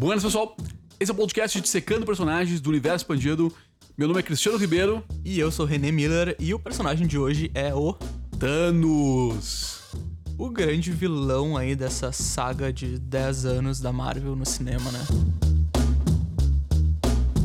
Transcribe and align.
Buenas, 0.00 0.24
pessoal. 0.24 0.56
Esse 0.98 1.10
é 1.10 1.14
o 1.14 1.16
podcast 1.16 1.60
de 1.60 1.68
Secando 1.68 2.06
Personagens 2.06 2.58
do 2.58 2.70
Universo 2.70 3.04
Expandido. 3.04 3.54
Meu 3.98 4.08
nome 4.08 4.20
é 4.20 4.22
Cristiano 4.22 4.56
Ribeiro. 4.56 5.04
E 5.22 5.38
eu 5.38 5.52
sou 5.52 5.66
René 5.66 5.92
Miller 5.92 6.34
e 6.40 6.54
o 6.54 6.58
personagem 6.58 7.06
de 7.06 7.18
hoje 7.18 7.50
é 7.54 7.74
o 7.74 7.92
Thanos. 8.38 9.82
o 10.38 10.48
grande 10.48 10.90
vilão 10.90 11.54
aí 11.54 11.76
dessa 11.76 12.12
saga 12.12 12.72
de 12.72 12.98
10 12.98 13.44
anos 13.44 13.78
da 13.78 13.92
Marvel 13.92 14.34
no 14.34 14.46
cinema, 14.46 14.90
né? 14.90 15.06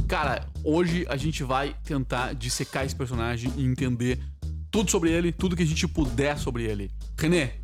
Cara, 0.08 0.48
hoje 0.63 1.05
a 1.09 1.17
gente 1.17 1.44
vai 1.44 1.76
tentar 1.84 2.34
dissecar 2.35 2.85
esse 2.85 2.95
personagem 2.95 3.52
e 3.58 3.66
entender 3.66 4.17
tudo 4.72 4.90
sobre 4.90 5.12
ele, 5.12 5.34
tudo 5.34 5.58
que 5.58 5.63
a 5.63 5.67
gente 5.67 5.85
puder 5.90 6.40
sobre 6.40 6.63
ele. 6.63 6.90
René, 7.20 7.55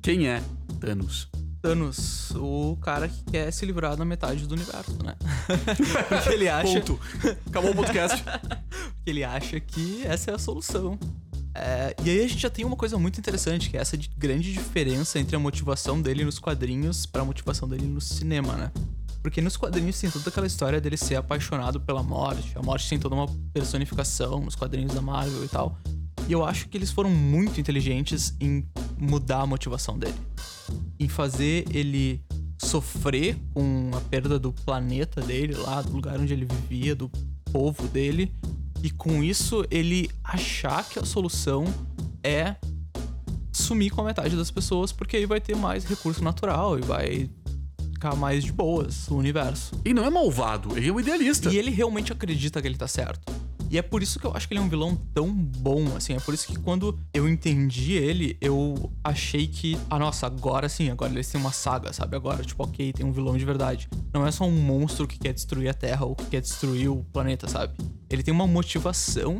quem 0.00 0.28
é 0.28 0.40
Thanos? 0.78 1.29
Thanos, 1.62 2.30
o 2.36 2.76
cara 2.80 3.08
que 3.08 3.22
quer 3.24 3.52
se 3.52 3.66
livrar 3.66 3.96
da 3.96 4.04
metade 4.04 4.46
do 4.46 4.54
universo, 4.54 4.96
né? 5.04 5.14
Porque 6.08 6.28
ele 6.30 6.48
acha, 6.48 6.80
Ponto. 6.80 6.98
Acabou 7.46 7.72
o 7.72 7.74
podcast. 7.74 8.22
porque 8.24 9.10
ele 9.10 9.22
acha 9.24 9.60
que 9.60 10.02
essa 10.06 10.30
é 10.30 10.34
a 10.34 10.38
solução. 10.38 10.98
É, 11.54 11.94
e 12.04 12.10
aí 12.10 12.24
a 12.24 12.28
gente 12.28 12.38
já 12.40 12.48
tem 12.50 12.64
uma 12.64 12.76
coisa 12.76 12.96
muito 12.98 13.18
interessante, 13.18 13.68
que 13.68 13.76
é 13.76 13.80
essa 13.80 13.96
de- 13.98 14.08
grande 14.16 14.52
diferença 14.52 15.18
entre 15.18 15.36
a 15.36 15.38
motivação 15.38 16.00
dele 16.00 16.24
nos 16.24 16.38
quadrinhos 16.38 17.04
pra 17.06 17.24
motivação 17.24 17.68
dele 17.68 17.86
no 17.86 18.00
cinema, 18.00 18.54
né? 18.54 18.70
Porque 19.22 19.42
nos 19.42 19.56
quadrinhos 19.56 20.00
tem 20.00 20.10
toda 20.10 20.30
aquela 20.30 20.46
história 20.46 20.80
dele 20.80 20.96
ser 20.96 21.16
apaixonado 21.16 21.78
pela 21.80 22.02
morte, 22.02 22.56
a 22.56 22.62
morte 22.62 22.88
tem 22.88 22.98
toda 22.98 23.14
uma 23.14 23.26
personificação 23.52 24.40
nos 24.40 24.54
quadrinhos 24.54 24.94
da 24.94 25.02
Marvel 25.02 25.44
e 25.44 25.48
tal. 25.48 25.76
E 26.26 26.32
eu 26.32 26.44
acho 26.44 26.68
que 26.68 26.78
eles 26.78 26.90
foram 26.90 27.10
muito 27.10 27.60
inteligentes 27.60 28.34
em 28.40 28.64
mudar 29.00 29.42
a 29.42 29.46
motivação 29.46 29.98
dele. 29.98 30.18
Em 30.98 31.08
fazer 31.08 31.64
ele 31.72 32.22
sofrer 32.58 33.36
com 33.54 33.90
a 33.94 34.00
perda 34.02 34.38
do 34.38 34.52
planeta 34.52 35.20
dele 35.20 35.54
lá, 35.54 35.80
do 35.82 35.92
lugar 35.92 36.20
onde 36.20 36.32
ele 36.32 36.44
vivia, 36.44 36.94
do 36.94 37.10
povo 37.52 37.88
dele. 37.88 38.32
E 38.82 38.90
com 38.90 39.22
isso 39.22 39.64
ele 39.70 40.10
achar 40.22 40.88
que 40.88 40.98
a 40.98 41.04
solução 41.04 41.64
é 42.22 42.56
sumir 43.52 43.90
com 43.90 44.00
a 44.00 44.04
metade 44.04 44.36
das 44.36 44.50
pessoas, 44.50 44.92
porque 44.92 45.16
aí 45.16 45.26
vai 45.26 45.40
ter 45.40 45.56
mais 45.56 45.84
recurso 45.84 46.22
natural 46.22 46.78
e 46.78 46.82
vai 46.82 47.30
ficar 47.92 48.14
mais 48.14 48.44
de 48.44 48.52
boas 48.52 49.08
o 49.08 49.16
universo. 49.16 49.72
E 49.84 49.92
não 49.92 50.04
é 50.04 50.10
malvado, 50.10 50.76
ele 50.76 50.88
é 50.88 50.92
um 50.92 51.00
idealista. 51.00 51.50
E 51.52 51.58
ele 51.58 51.70
realmente 51.70 52.12
acredita 52.12 52.60
que 52.60 52.68
ele 52.68 52.76
tá 52.76 52.88
certo. 52.88 53.29
E 53.70 53.78
é 53.78 53.82
por 53.82 54.02
isso 54.02 54.18
que 54.18 54.26
eu 54.26 54.32
acho 54.34 54.48
que 54.48 54.54
ele 54.54 54.60
é 54.60 54.62
um 54.64 54.68
vilão 54.68 54.96
tão 55.14 55.32
bom, 55.32 55.96
assim. 55.96 56.14
É 56.14 56.20
por 56.20 56.34
isso 56.34 56.44
que 56.48 56.58
quando 56.58 56.98
eu 57.14 57.28
entendi 57.28 57.92
ele, 57.92 58.36
eu 58.40 58.90
achei 59.04 59.46
que, 59.46 59.78
ah, 59.88 59.96
nossa, 59.96 60.26
agora 60.26 60.68
sim, 60.68 60.90
agora 60.90 61.12
eles 61.12 61.28
têm 61.28 61.40
uma 61.40 61.52
saga, 61.52 61.92
sabe? 61.92 62.16
Agora, 62.16 62.42
tipo, 62.42 62.64
ok, 62.64 62.92
tem 62.92 63.06
um 63.06 63.12
vilão 63.12 63.38
de 63.38 63.44
verdade. 63.44 63.88
Não 64.12 64.26
é 64.26 64.32
só 64.32 64.44
um 64.44 64.50
monstro 64.50 65.06
que 65.06 65.16
quer 65.16 65.32
destruir 65.32 65.68
a 65.68 65.74
Terra 65.74 66.04
ou 66.04 66.16
que 66.16 66.26
quer 66.26 66.40
destruir 66.40 66.90
o 66.90 67.04
planeta, 67.12 67.46
sabe? 67.46 67.74
Ele 68.10 68.24
tem 68.24 68.34
uma 68.34 68.46
motivação 68.46 69.38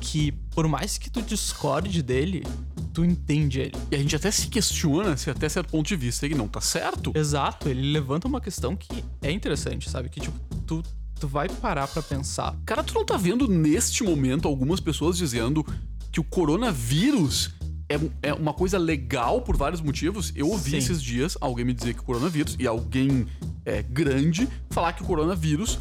que, 0.00 0.32
por 0.50 0.66
mais 0.66 0.96
que 0.96 1.10
tu 1.10 1.20
discorde 1.20 2.02
dele, 2.02 2.42
tu 2.92 3.04
entende 3.04 3.60
ele. 3.60 3.74
E 3.90 3.96
a 3.96 3.98
gente 3.98 4.16
até 4.16 4.30
se 4.30 4.48
questiona 4.48 5.14
se 5.16 5.28
até 5.30 5.46
certo 5.48 5.70
ponto 5.70 5.86
de 5.86 5.96
vista 5.96 6.24
ele 6.24 6.34
não 6.34 6.48
tá 6.48 6.60
certo. 6.60 7.12
Exato, 7.14 7.68
ele 7.68 7.92
levanta 7.92 8.26
uma 8.26 8.40
questão 8.40 8.74
que 8.74 9.04
é 9.20 9.30
interessante, 9.30 9.90
sabe? 9.90 10.08
Que, 10.08 10.20
tipo, 10.20 10.38
tu, 10.66 10.82
tu 11.22 11.28
vai 11.28 11.48
parar 11.48 11.86
pra 11.86 12.02
pensar. 12.02 12.56
Cara, 12.66 12.82
tu 12.82 12.92
não 12.94 13.04
tá 13.04 13.16
vendo 13.16 13.46
neste 13.46 14.02
momento 14.02 14.48
algumas 14.48 14.80
pessoas 14.80 15.16
dizendo 15.16 15.64
que 16.10 16.18
o 16.18 16.24
coronavírus 16.24 17.52
é, 17.88 18.28
é 18.30 18.34
uma 18.34 18.52
coisa 18.52 18.76
legal 18.76 19.40
por 19.40 19.56
vários 19.56 19.80
motivos? 19.80 20.32
Eu 20.34 20.48
ouvi 20.48 20.72
Sim. 20.72 20.76
esses 20.78 21.00
dias 21.00 21.38
alguém 21.40 21.64
me 21.64 21.72
dizer 21.72 21.94
que 21.94 22.00
o 22.00 22.02
coronavírus, 22.02 22.56
e 22.58 22.66
alguém 22.66 23.26
é, 23.64 23.82
grande, 23.84 24.48
falar 24.70 24.94
que 24.94 25.02
o 25.04 25.06
coronavírus 25.06 25.78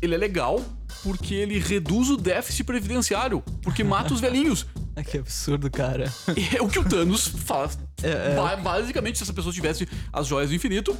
ele 0.00 0.16
é 0.16 0.18
legal 0.18 0.60
porque 1.04 1.32
ele 1.34 1.60
reduz 1.60 2.10
o 2.10 2.16
déficit 2.16 2.64
previdenciário, 2.64 3.40
porque 3.62 3.84
mata 3.84 4.12
os 4.12 4.18
velhinhos. 4.20 4.66
Que 5.06 5.18
absurdo, 5.18 5.70
cara. 5.70 6.12
É 6.56 6.60
o 6.60 6.68
que 6.68 6.78
o 6.80 6.84
Thanos 6.84 7.28
faz. 7.28 7.78
É, 8.02 8.32
é. 8.32 8.34
Ba- 8.34 8.56
Basicamente, 8.56 9.16
se 9.18 9.22
essa 9.22 9.32
pessoa 9.32 9.52
tivesse 9.54 9.88
as 10.12 10.26
joias 10.26 10.50
do 10.50 10.56
infinito, 10.56 10.96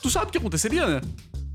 tu 0.00 0.08
sabe 0.08 0.26
o 0.28 0.30
que 0.32 0.38
aconteceria, 0.38 0.86
né? 0.86 1.00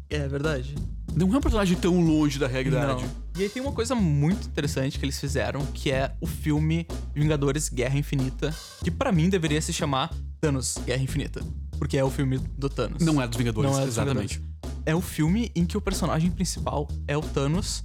É 0.09 0.27
verdade. 0.27 0.75
Não 1.19 1.35
é 1.35 1.37
um 1.37 1.41
personagem 1.41 1.75
tão 1.75 1.99
longe 1.99 2.39
da 2.39 2.47
realidade. 2.47 3.03
Não. 3.03 3.11
E 3.37 3.43
aí 3.43 3.49
tem 3.49 3.61
uma 3.61 3.73
coisa 3.73 3.93
muito 3.93 4.47
interessante 4.47 4.97
que 4.97 5.03
eles 5.03 5.19
fizeram, 5.19 5.65
que 5.73 5.91
é 5.91 6.15
o 6.21 6.25
filme 6.25 6.87
Vingadores 7.13 7.67
Guerra 7.67 7.97
Infinita, 7.97 8.55
que 8.81 8.89
pra 8.89 9.11
mim 9.11 9.29
deveria 9.29 9.61
se 9.61 9.73
chamar 9.73 10.13
Thanos 10.39 10.77
Guerra 10.85 11.03
Infinita, 11.03 11.43
porque 11.77 11.97
é 11.97 12.03
o 12.05 12.09
filme 12.09 12.37
do 12.37 12.69
Thanos. 12.69 13.03
Não 13.03 13.21
é 13.21 13.27
dos 13.27 13.35
Vingadores, 13.35 13.69
Não 13.69 13.77
é 13.77 13.81
dos 13.81 13.95
exatamente. 13.95 14.37
Vingadores. 14.37 14.83
É 14.85 14.95
o 14.95 15.01
filme 15.01 15.51
em 15.53 15.65
que 15.65 15.75
o 15.75 15.81
personagem 15.81 16.31
principal 16.31 16.87
é 17.05 17.17
o 17.17 17.21
Thanos. 17.21 17.83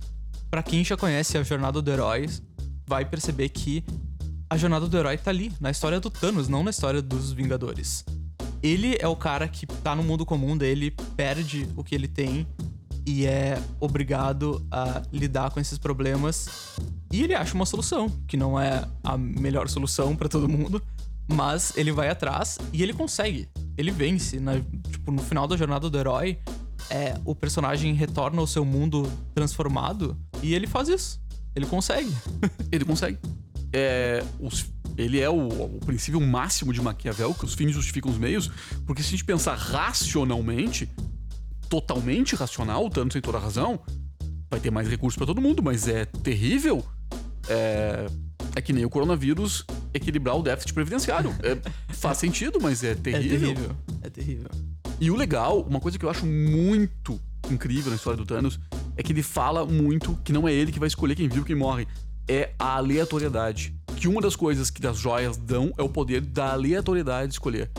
Pra 0.49 0.63
quem 0.63 0.85
já 0.85 0.97
conhece 0.97 1.37
a 1.37 1.43
jornada 1.43 1.83
do 1.83 1.91
herói, 1.91 2.31
vai 2.87 3.05
perceber 3.05 3.49
que 3.49 3.85
a 4.49 4.57
jornada 4.57 4.87
do 4.87 4.97
herói 4.97 5.19
tá 5.19 5.33
ali, 5.33 5.53
na 5.59 5.73
história 5.73 5.99
do 5.99 6.09
Thanos, 6.09 6.47
não 6.47 6.63
na 6.63 6.71
história 6.71 7.03
dos 7.03 7.33
Vingadores. 7.33 8.05
Ele 8.63 8.97
é 9.01 9.09
o 9.09 9.17
cara 9.17 9.49
que 9.49 9.67
tá 9.67 9.97
no 9.97 10.05
mundo 10.05 10.25
comum 10.25 10.57
dele, 10.57 10.95
perde 11.17 11.69
o 11.77 11.83
que 11.83 11.97
ele 11.97 12.07
tem 12.07 12.47
e 13.07 13.27
é 13.27 13.61
obrigado 13.81 14.65
a 14.71 15.03
lidar 15.13 15.51
com 15.51 15.61
esses 15.61 15.79
problemas. 15.79 16.77
E 17.13 17.23
ele 17.23 17.35
acha 17.35 17.55
uma 17.55 17.67
solução, 17.67 18.09
que 18.27 18.37
não 18.37 18.59
é 18.59 18.85
a 19.03 19.17
melhor 19.17 19.69
solução 19.69 20.17
pra 20.17 20.29
todo 20.29 20.49
mundo, 20.49 20.83
mas 21.29 21.73
ele 21.77 21.93
vai 21.93 22.09
atrás 22.09 22.59
e 22.73 22.83
ele 22.83 22.93
consegue. 22.93 23.49
Ele 23.77 23.91
vence. 23.91 24.41
Na, 24.41 24.55
tipo, 24.91 25.11
no 25.13 25.23
final 25.23 25.47
da 25.47 25.57
jornada 25.57 25.89
do 25.91 25.99
herói, 25.99 26.39
é, 26.91 27.15
o 27.25 27.35
personagem 27.35 27.95
retorna 27.95 28.41
ao 28.41 28.47
seu 28.47 28.65
mundo 28.65 29.11
transformado 29.35 30.17
e 30.43 30.55
ele 30.55 30.67
faz 30.67 30.89
isso. 30.89 31.21
Ele 31.55 31.67
consegue. 31.67 32.13
Ele 32.73 32.85
consegue. 32.85 33.17
É, 33.73 34.25
os- 34.41 34.67
ele 34.97 35.19
é 35.21 35.29
o, 35.29 35.49
o 35.49 35.81
princípio 35.85 36.21
máximo 36.21 36.73
de 36.73 36.81
Maquiavel, 36.81 37.35
que 37.35 37.45
os 37.45 37.55
fins 37.55 37.73
justificam 37.73 38.11
os 38.13 38.17
meios, 38.19 38.49
porque 38.87 39.03
se 39.03 39.09
a 39.09 39.11
gente 39.13 39.25
pensar 39.25 39.57
racionalmente, 39.57 40.89
totalmente 41.69 42.35
racional, 42.37 42.89
tanto 42.91 43.13
sem 43.13 43.23
toda 43.23 43.39
a 43.39 43.41
razão, 43.41 43.81
vai 44.51 44.61
ter 44.61 44.71
mais 44.71 44.89
recursos 44.89 45.17
pra 45.17 45.27
todo 45.27 45.41
mundo, 45.41 45.63
mas 45.63 45.89
é 45.89 46.05
terrível. 46.05 46.85
É, 47.49 48.07
é 48.57 48.61
que 48.61 48.73
nem 48.73 48.85
o 48.85 48.91
coronavírus 48.91 49.65
equilibrar 49.93 50.37
o 50.37 50.43
déficit 50.43 50.73
previdenciário. 50.73 51.35
É, 51.43 51.59
faz 51.93 52.19
sentido, 52.19 52.59
mas 52.61 52.83
é 52.83 52.95
terrível. 52.95 53.37
É 53.37 53.39
terrível. 53.39 53.77
É 54.03 54.11
terrível. 54.11 54.51
E 55.01 55.11
o 55.11 55.17
legal, 55.17 55.61
uma 55.63 55.81
coisa 55.81 55.99
que 55.99 56.05
eu 56.05 56.11
acho 56.11 56.25
muito 56.25 57.21
incrível 57.51 57.91
na 57.91 57.97
história 57.97 58.17
do 58.17 58.25
Thanos, 58.25 58.59
é 58.97 59.03
que 59.03 59.13
ele 59.13 59.23
fala 59.23 59.67
muito 59.67 60.19
que 60.25 60.33
não 60.33 60.47
é 60.49 60.53
ele 60.53 60.73
que 60.73 60.79
vai 60.79 60.87
escolher 60.87 61.15
quem 61.15 61.29
vive 61.29 61.41
ou 61.41 61.47
quem 61.47 61.57
morre. 61.57 61.87
É 62.29 62.55
a 62.59 62.77
aleatoriedade. 62.77 63.75
Que 63.97 64.09
uma 64.09 64.21
das 64.21 64.35
coisas 64.37 64.71
que 64.71 64.85
as 64.87 64.99
joias 64.99 65.37
dão 65.37 65.73
é 65.77 65.83
o 65.83 65.89
poder 65.89 66.21
da 66.21 66.53
aleatoriedade 66.53 67.29
de 67.29 67.35
escolher. 67.35 67.71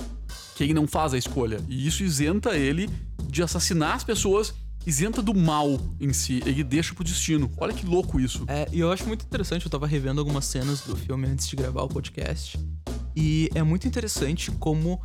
Que 0.56 0.64
ele 0.64 0.74
não 0.74 0.88
faz 0.88 1.14
a 1.14 1.18
escolha. 1.18 1.60
E 1.68 1.86
isso 1.86 2.04
isenta 2.04 2.58
ele 2.58 2.90
de 3.28 3.44
assassinar 3.44 3.96
as 3.96 4.04
pessoas, 4.04 4.54
isenta 4.86 5.22
do 5.22 5.34
mal 5.34 5.80
em 6.00 6.14
si. 6.14 6.42
Ele 6.46 6.64
deixa 6.64 6.94
pro 6.94 7.04
destino. 7.04 7.52
Olha 7.58 7.74
que 7.74 7.86
louco 7.86 8.20
isso. 8.20 8.46
É, 8.48 8.68
e 8.72 8.80
eu 8.80 8.92
acho 8.92 9.06
muito 9.06 9.26
interessante, 9.26 9.66
eu 9.66 9.70
tava 9.70 9.86
revendo 9.86 10.22
algumas 10.22 10.46
cenas 10.46 10.82
do 10.82 10.96
filme 10.96 11.28
antes 11.28 11.48
de 11.48 11.56
gravar 11.56 11.84
o 11.84 11.88
podcast. 11.88 12.58
E 13.16 13.50
é 13.54 13.64
muito 13.64 13.88
interessante 13.88 14.52
como 14.52 15.02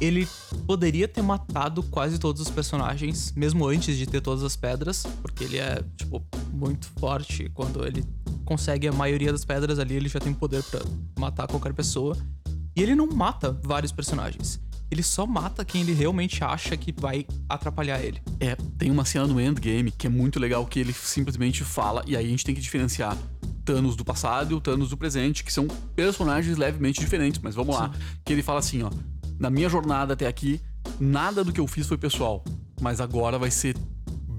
ele 0.00 0.28
poderia 0.66 1.08
ter 1.08 1.22
matado 1.22 1.82
quase 1.82 2.18
todos 2.18 2.42
os 2.42 2.50
personagens, 2.50 3.32
mesmo 3.34 3.66
antes 3.66 3.96
de 3.96 4.06
ter 4.06 4.20
todas 4.20 4.44
as 4.44 4.54
pedras, 4.54 5.04
porque 5.22 5.44
ele 5.44 5.58
é, 5.58 5.82
tipo, 5.96 6.22
muito 6.52 6.88
forte. 6.98 7.50
Quando 7.54 7.84
ele 7.84 8.04
consegue 8.44 8.86
a 8.86 8.92
maioria 8.92 9.32
das 9.32 9.44
pedras 9.44 9.78
ali, 9.78 9.94
ele 9.94 10.08
já 10.08 10.20
tem 10.20 10.32
poder 10.32 10.62
pra 10.64 10.80
matar 11.18 11.46
qualquer 11.46 11.72
pessoa. 11.72 12.16
E 12.76 12.82
ele 12.82 12.94
não 12.94 13.08
mata 13.08 13.58
vários 13.64 13.90
personagens. 13.90 14.60
Ele 14.90 15.02
só 15.02 15.26
mata 15.26 15.64
quem 15.64 15.82
ele 15.82 15.92
realmente 15.92 16.42
acha 16.42 16.76
que 16.76 16.92
vai 16.98 17.26
atrapalhar 17.48 18.00
ele. 18.00 18.22
É, 18.40 18.56
tem 18.78 18.90
uma 18.90 19.04
cena 19.04 19.26
no 19.26 19.40
Endgame 19.40 19.90
que 19.90 20.06
é 20.06 20.10
muito 20.10 20.40
legal 20.40 20.64
que 20.66 20.80
ele 20.80 20.92
simplesmente 20.92 21.62
fala, 21.62 22.02
e 22.06 22.16
aí 22.16 22.26
a 22.26 22.28
gente 22.28 22.44
tem 22.44 22.54
que 22.54 22.60
diferenciar 22.60 23.16
Thanos 23.64 23.96
do 23.96 24.04
passado 24.04 24.52
e 24.52 24.54
o 24.54 24.60
Thanos 24.60 24.88
do 24.88 24.96
presente, 24.96 25.44
que 25.44 25.52
são 25.52 25.66
personagens 25.94 26.56
levemente 26.56 27.00
diferentes, 27.00 27.38
mas 27.42 27.54
vamos 27.54 27.76
lá. 27.76 27.92
Que 28.24 28.32
ele 28.32 28.42
fala 28.42 28.60
assim, 28.60 28.82
ó, 28.82 28.90
na 29.38 29.50
minha 29.50 29.68
jornada 29.68 30.14
até 30.14 30.26
aqui, 30.26 30.58
nada 30.98 31.44
do 31.44 31.52
que 31.52 31.60
eu 31.60 31.66
fiz 31.66 31.86
foi 31.86 31.98
pessoal, 31.98 32.42
mas 32.80 32.98
agora 32.98 33.38
vai 33.38 33.50
ser 33.50 33.76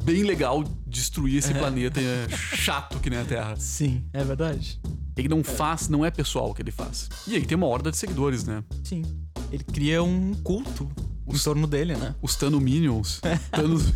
bem 0.03 0.23
legal 0.23 0.63
destruir 0.87 1.37
esse 1.37 1.53
planeta 1.53 2.01
é, 2.01 2.27
chato 2.55 2.99
que 2.99 3.09
nem 3.09 3.19
a 3.19 3.25
Terra. 3.25 3.55
Sim, 3.57 4.03
é 4.11 4.23
verdade. 4.23 4.81
Ele 5.15 5.27
não 5.27 5.43
faz, 5.43 5.89
não 5.89 6.03
é 6.03 6.09
pessoal 6.09 6.49
o 6.49 6.53
que 6.53 6.61
ele 6.61 6.71
faz. 6.71 7.09
E 7.27 7.35
aí 7.35 7.45
tem 7.45 7.55
uma 7.55 7.67
horda 7.67 7.91
de 7.91 7.97
seguidores, 7.97 8.45
né? 8.45 8.63
Sim. 8.83 9.03
Ele 9.51 9.63
cria 9.63 10.03
um 10.03 10.33
culto 10.43 10.89
em 11.27 11.37
torno 11.37 11.67
dele, 11.67 11.95
né? 11.95 12.15
Os 12.21 12.35
Thanos 12.35 12.61
Minions. 12.61 13.21
Thanos. 13.51 13.93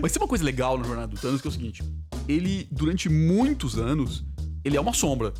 Mas 0.00 0.12
tem 0.12 0.22
uma 0.22 0.28
coisa 0.28 0.44
legal 0.44 0.78
na 0.78 0.84
jornada 0.84 1.08
do 1.08 1.20
Thanos 1.20 1.40
que 1.40 1.46
é 1.46 1.50
o 1.50 1.52
seguinte: 1.52 1.82
ele, 2.28 2.66
durante 2.70 3.08
muitos 3.08 3.78
anos, 3.78 4.24
ele 4.64 4.76
é 4.76 4.80
uma 4.80 4.92
sombra. 4.92 5.32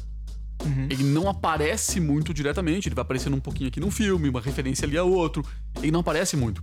Ele 0.89 1.03
não 1.03 1.29
aparece 1.29 1.99
muito 1.99 2.33
diretamente, 2.33 2.87
ele 2.87 2.95
vai 2.95 3.03
aparecendo 3.03 3.35
um 3.35 3.41
pouquinho 3.41 3.69
aqui 3.69 3.81
num 3.81 3.91
filme, 3.91 4.29
uma 4.29 4.41
referência 4.41 4.87
ali 4.87 4.97
a 4.97 5.03
outro. 5.03 5.45
Ele 5.79 5.91
não 5.91 6.01
aparece 6.01 6.37
muito. 6.37 6.63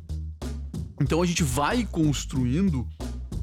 Então 1.01 1.21
a 1.21 1.25
gente 1.25 1.43
vai 1.43 1.85
construindo 1.85 2.87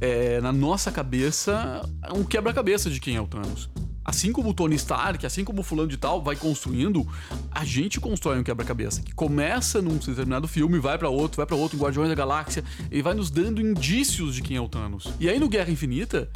é, 0.01 0.41
na 0.41 0.53
nossa 0.53 0.91
cabeça 0.91 1.83
um 2.15 2.25
quebra-cabeça 2.25 2.89
de 2.89 3.01
quem 3.01 3.17
é 3.17 3.21
o 3.21 3.27
Thanos. 3.27 3.69
Assim 4.07 4.31
como 4.31 4.51
o 4.51 4.55
Tony 4.55 4.77
Stark, 4.77 5.27
assim 5.27 5.43
como 5.43 5.63
o 5.63 5.65
fulano 5.65 5.89
de 5.89 5.97
tal 5.97 6.23
vai 6.23 6.37
construindo, 6.37 7.05
a 7.51 7.65
gente 7.65 7.99
constrói 7.99 8.39
um 8.39 8.45
quebra-cabeça 8.45 9.03
que 9.03 9.13
começa 9.13 9.83
num 9.83 9.97
determinado 9.97 10.47
filme, 10.47 10.79
vai 10.79 10.97
para 10.97 11.09
outro, 11.09 11.39
vai 11.39 11.47
para 11.47 11.57
outro, 11.57 11.77
em 11.77 11.81
Guardiões 11.81 12.09
da 12.09 12.15
Galáxia, 12.15 12.63
e 12.89 13.03
vai 13.03 13.15
nos 13.15 13.31
dando 13.31 13.61
indícios 13.61 14.37
de 14.37 14.43
quem 14.43 14.57
é 14.57 14.61
o 14.61 14.69
Thanos. 14.69 15.09
E 15.19 15.29
aí 15.29 15.41
no 15.41 15.49
Guerra 15.49 15.73
Infinita, 15.73 16.31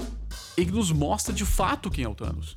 ele 0.56 0.72
nos 0.72 0.90
mostra 0.90 1.32
de 1.32 1.44
fato 1.44 1.88
quem 1.88 2.04
é 2.04 2.08
o 2.08 2.14
Thanos. 2.14 2.54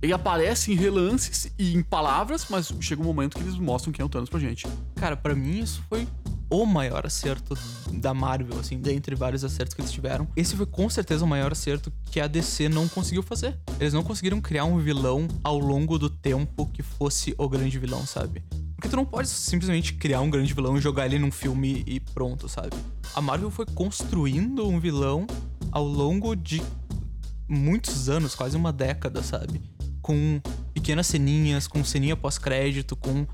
Ele 0.00 0.12
aparece 0.12 0.70
em 0.70 0.76
relances 0.76 1.52
e 1.58 1.74
em 1.74 1.82
palavras, 1.82 2.46
mas 2.48 2.72
chega 2.80 3.02
um 3.02 3.04
momento 3.04 3.36
que 3.36 3.42
eles 3.42 3.56
mostram 3.56 3.92
quem 3.92 4.04
é 4.04 4.06
o 4.06 4.08
Thanos 4.08 4.30
pra 4.30 4.38
gente. 4.38 4.64
Cara, 4.94 5.16
para 5.16 5.34
mim 5.34 5.58
isso 5.58 5.82
foi 5.88 6.06
o 6.52 6.66
maior 6.66 7.06
acerto 7.06 7.56
da 7.90 8.12
Marvel, 8.12 8.60
assim, 8.60 8.78
dentre 8.78 9.16
vários 9.16 9.42
acertos 9.42 9.72
que 9.74 9.80
eles 9.80 9.90
tiveram. 9.90 10.28
Esse 10.36 10.54
foi 10.54 10.66
com 10.66 10.88
certeza 10.90 11.24
o 11.24 11.28
maior 11.28 11.50
acerto 11.50 11.90
que 12.10 12.20
a 12.20 12.26
DC 12.26 12.68
não 12.68 12.86
conseguiu 12.86 13.22
fazer. 13.22 13.58
Eles 13.80 13.94
não 13.94 14.02
conseguiram 14.04 14.38
criar 14.38 14.64
um 14.64 14.76
vilão 14.78 15.26
ao 15.42 15.58
longo 15.58 15.98
do 15.98 16.10
tempo 16.10 16.66
que 16.66 16.82
fosse 16.82 17.34
o 17.38 17.48
grande 17.48 17.78
vilão, 17.78 18.06
sabe? 18.06 18.44
Porque 18.76 18.90
tu 18.90 18.96
não 18.96 19.06
pode 19.06 19.28
simplesmente 19.28 19.94
criar 19.94 20.20
um 20.20 20.28
grande 20.28 20.52
vilão 20.52 20.76
e 20.76 20.80
jogar 20.80 21.06
ele 21.06 21.18
num 21.18 21.30
filme 21.30 21.82
e 21.86 21.98
pronto, 21.98 22.46
sabe? 22.50 22.76
A 23.14 23.22
Marvel 23.22 23.50
foi 23.50 23.64
construindo 23.64 24.68
um 24.68 24.78
vilão 24.78 25.26
ao 25.70 25.86
longo 25.86 26.36
de 26.36 26.62
muitos 27.48 28.10
anos, 28.10 28.34
quase 28.34 28.58
uma 28.58 28.72
década, 28.72 29.22
sabe? 29.22 29.62
Com 30.02 30.38
pequenas 30.72 31.06
ceninhas, 31.06 31.66
com 31.66 31.84
ceninha 31.84 32.16
pós-crédito, 32.16 32.96
com 32.96 33.26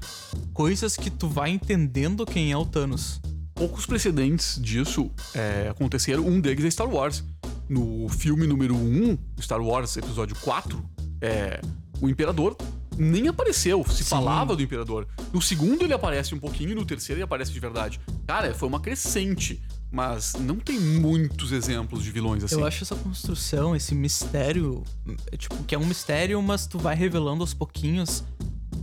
coisas 0.52 0.96
que 0.96 1.10
tu 1.10 1.28
vai 1.28 1.50
entendendo 1.50 2.26
quem 2.26 2.52
é 2.52 2.56
o 2.56 2.64
Thanos. 2.64 3.20
Poucos 3.54 3.86
precedentes 3.86 4.58
disso 4.60 5.10
é, 5.34 5.68
aconteceram. 5.68 6.26
Um 6.26 6.40
deles 6.40 6.64
é 6.64 6.70
Star 6.70 6.88
Wars. 6.88 7.24
No 7.68 8.08
filme 8.08 8.46
número 8.46 8.74
1, 8.74 9.18
Star 9.40 9.60
Wars 9.60 9.96
Episódio 9.96 10.36
4, 10.36 10.82
é, 11.20 11.60
o 12.00 12.08
Imperador 12.08 12.56
nem 12.96 13.28
apareceu, 13.28 13.84
se 13.88 14.02
Sim. 14.02 14.10
falava 14.10 14.56
do 14.56 14.62
Imperador. 14.62 15.06
No 15.32 15.40
segundo 15.40 15.84
ele 15.84 15.92
aparece 15.92 16.34
um 16.34 16.38
pouquinho 16.38 16.70
e 16.70 16.74
no 16.74 16.84
terceiro 16.84 17.18
ele 17.18 17.24
aparece 17.24 17.52
de 17.52 17.60
verdade. 17.60 18.00
Cara, 18.26 18.52
foi 18.54 18.68
uma 18.68 18.80
crescente. 18.80 19.62
Mas 19.90 20.34
não 20.34 20.56
tem 20.56 20.78
muitos 20.78 21.50
exemplos 21.52 22.02
de 22.02 22.10
vilões 22.10 22.44
assim. 22.44 22.56
Eu 22.56 22.66
acho 22.66 22.84
essa 22.84 22.94
construção, 22.94 23.74
esse 23.74 23.94
mistério, 23.94 24.84
é, 25.32 25.36
tipo, 25.36 25.62
que 25.64 25.74
é 25.74 25.78
um 25.78 25.86
mistério, 25.86 26.40
mas 26.42 26.66
tu 26.66 26.78
vai 26.78 26.94
revelando 26.94 27.42
aos 27.42 27.54
pouquinhos 27.54 28.22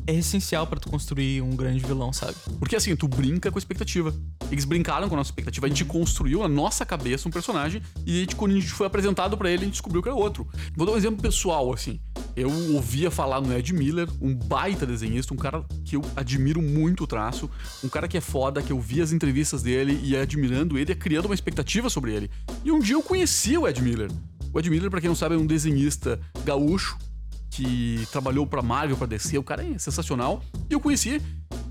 é 0.08 0.14
essencial 0.14 0.68
para 0.68 0.80
tu 0.80 0.90
construir 0.90 1.42
um 1.42 1.56
grande 1.56 1.84
vilão, 1.84 2.14
sabe? 2.14 2.36
Porque 2.60 2.76
assim, 2.76 2.96
tu 2.96 3.08
brinca 3.08 3.52
com 3.52 3.58
a 3.58 3.60
expectativa. 3.60 4.14
Eles 4.52 4.66
brincaram 4.66 5.08
com 5.08 5.16
a 5.16 5.18
nossa 5.18 5.30
expectativa. 5.30 5.66
A 5.66 5.70
gente 5.70 5.86
construiu 5.86 6.42
na 6.42 6.48
nossa 6.48 6.86
cabeça 6.86 7.28
um 7.28 7.32
personagem 7.32 7.82
e 8.06 8.18
a 8.18 8.20
gente, 8.22 8.36
quando 8.36 8.52
a 8.52 8.56
gente 8.56 8.68
foi 8.68 8.86
apresentado 8.86 9.38
para 9.38 9.50
ele, 9.50 9.64
a 9.64 9.66
gente 9.66 9.74
descobriu 9.74 10.04
que 10.04 10.10
era 10.10 10.16
outro. 10.16 10.48
Vou 10.76 10.86
dar 10.86 10.94
um 10.94 10.98
exemplo 10.98 11.22
pessoal, 11.22 11.74
assim. 11.74 12.00
Eu 12.36 12.52
ouvia 12.74 13.10
falar 13.10 13.40
no 13.40 13.54
Ed 13.56 13.74
Miller, 13.74 14.10
um 14.22 14.36
baita 14.36 14.86
desenhista, 14.86 15.34
um 15.34 15.38
cara 15.38 15.64
que 15.86 15.96
eu 15.96 16.02
admiro 16.16 16.62
muito 16.62 17.06
o 17.06 17.08
traço, 17.08 17.50
um 17.84 17.88
cara 17.88 18.08
que 18.08 18.18
é 18.18 18.22
foda, 18.22 18.62
que 18.62 18.74
eu 18.74 18.80
vi 18.80 19.02
as 19.02 19.14
entrevistas 19.14 19.64
dele 19.64 20.00
e 20.04 20.18
admirando 20.18 20.78
ele, 20.78 20.94
criando 20.96 21.28
uma 21.28 21.36
expectativa 21.36 21.90
sobre 21.90 22.14
ele. 22.14 22.30
E 22.64 22.72
um 22.72 22.80
dia 22.80 22.96
eu 22.96 23.02
conheci 23.02 23.58
o 23.58 23.66
Ed 23.66 23.82
Miller. 23.82 24.12
O 24.54 24.60
Ed 24.60 24.70
Miller, 24.70 24.90
pra 24.90 25.00
quem 25.00 25.08
não 25.08 25.16
sabe, 25.16 25.36
é 25.36 25.38
um 25.38 25.46
desenhista 25.46 26.20
gaúcho 26.44 26.98
que 27.50 28.06
trabalhou 28.12 28.46
pra 28.46 28.62
Marvel, 28.62 28.98
pra 28.98 29.08
DC. 29.08 29.38
O 29.38 29.44
cara 29.44 29.66
é 29.66 29.78
sensacional. 29.78 30.44
E 30.70 30.74
eu 30.74 30.80
conheci. 30.80 31.22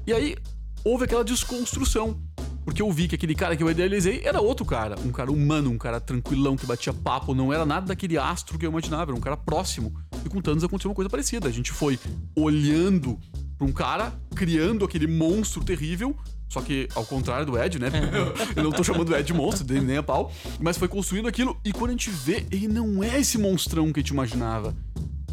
E 0.06 0.12
aí 0.14 0.36
houve 0.82 1.04
aquela 1.04 1.24
desconstrução. 1.24 2.18
Porque 2.64 2.80
eu 2.80 2.90
vi 2.90 3.08
que 3.08 3.14
aquele 3.14 3.34
cara 3.34 3.56
que 3.56 3.62
eu 3.62 3.70
idealizei 3.70 4.22
era 4.24 4.40
outro 4.40 4.64
cara. 4.64 4.96
Um 5.04 5.12
cara 5.12 5.30
humano, 5.30 5.70
um 5.70 5.78
cara 5.78 6.00
tranquilão, 6.00 6.56
que 6.56 6.66
batia 6.66 6.92
papo. 6.92 7.34
Não 7.34 7.52
era 7.52 7.66
nada 7.66 7.86
daquele 7.86 8.16
astro 8.16 8.58
que 8.58 8.64
eu 8.64 8.70
imaginava. 8.70 9.10
Era 9.10 9.16
um 9.16 9.20
cara 9.20 9.36
próximo. 9.36 9.94
E 10.24 10.28
com 10.28 10.40
Thanos 10.40 10.64
aconteceu 10.64 10.90
uma 10.90 10.94
coisa 10.94 11.10
parecida. 11.10 11.48
A 11.48 11.52
gente 11.52 11.72
foi 11.72 11.98
olhando 12.36 13.18
pra 13.58 13.66
um 13.66 13.72
cara, 13.72 14.12
criando 14.34 14.84
aquele 14.84 15.06
monstro 15.06 15.62
terrível. 15.62 16.16
Só 16.48 16.60
que 16.60 16.88
ao 16.94 17.04
contrário 17.04 17.44
do 17.44 17.58
Ed, 17.60 17.78
né? 17.78 17.90
eu 18.56 18.62
não 18.62 18.70
tô 18.70 18.82
chamando 18.82 19.10
o 19.10 19.16
Ed 19.16 19.26
de 19.26 19.34
monstro, 19.34 19.66
nem 19.82 19.96
a 19.96 20.02
pau. 20.02 20.32
Mas 20.60 20.78
foi 20.78 20.88
construindo 20.88 21.28
aquilo. 21.28 21.58
E 21.64 21.72
quando 21.72 21.90
a 21.90 21.92
gente 21.92 22.10
vê, 22.10 22.46
ele 22.50 22.68
não 22.68 23.02
é 23.02 23.20
esse 23.20 23.38
monstrão 23.38 23.92
que 23.92 24.00
a 24.00 24.02
gente 24.02 24.10
imaginava 24.10 24.74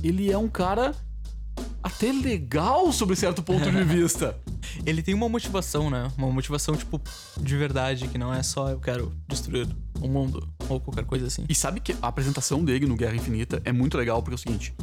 ele 0.03 0.31
é 0.31 0.37
um 0.37 0.47
cara 0.47 0.95
até 1.83 2.11
legal 2.11 2.91
sob 2.91 3.15
certo 3.15 3.41
ponto 3.41 3.69
de 3.69 3.83
vista. 3.83 4.37
ele 4.85 5.01
tem 5.01 5.13
uma 5.13 5.27
motivação, 5.27 5.89
né? 5.89 6.11
Uma 6.17 6.31
motivação, 6.31 6.75
tipo, 6.75 7.01
de 7.39 7.57
verdade, 7.57 8.07
que 8.07 8.17
não 8.17 8.33
é 8.33 8.43
só 8.43 8.69
eu 8.69 8.79
quero 8.79 9.11
destruir 9.27 9.67
o 9.99 10.07
mundo 10.07 10.47
ou 10.69 10.79
qualquer 10.79 11.05
coisa 11.05 11.27
assim. 11.27 11.45
E 11.49 11.55
sabe 11.55 11.79
que 11.79 11.95
a 12.01 12.07
apresentação 12.07 12.63
dele 12.63 12.85
no 12.85 12.95
Guerra 12.95 13.15
Infinita 13.15 13.61
é 13.65 13.71
muito 13.71 13.97
legal 13.97 14.21
porque 14.21 14.33
é 14.33 14.35
o 14.35 14.37
seguinte: 14.37 14.73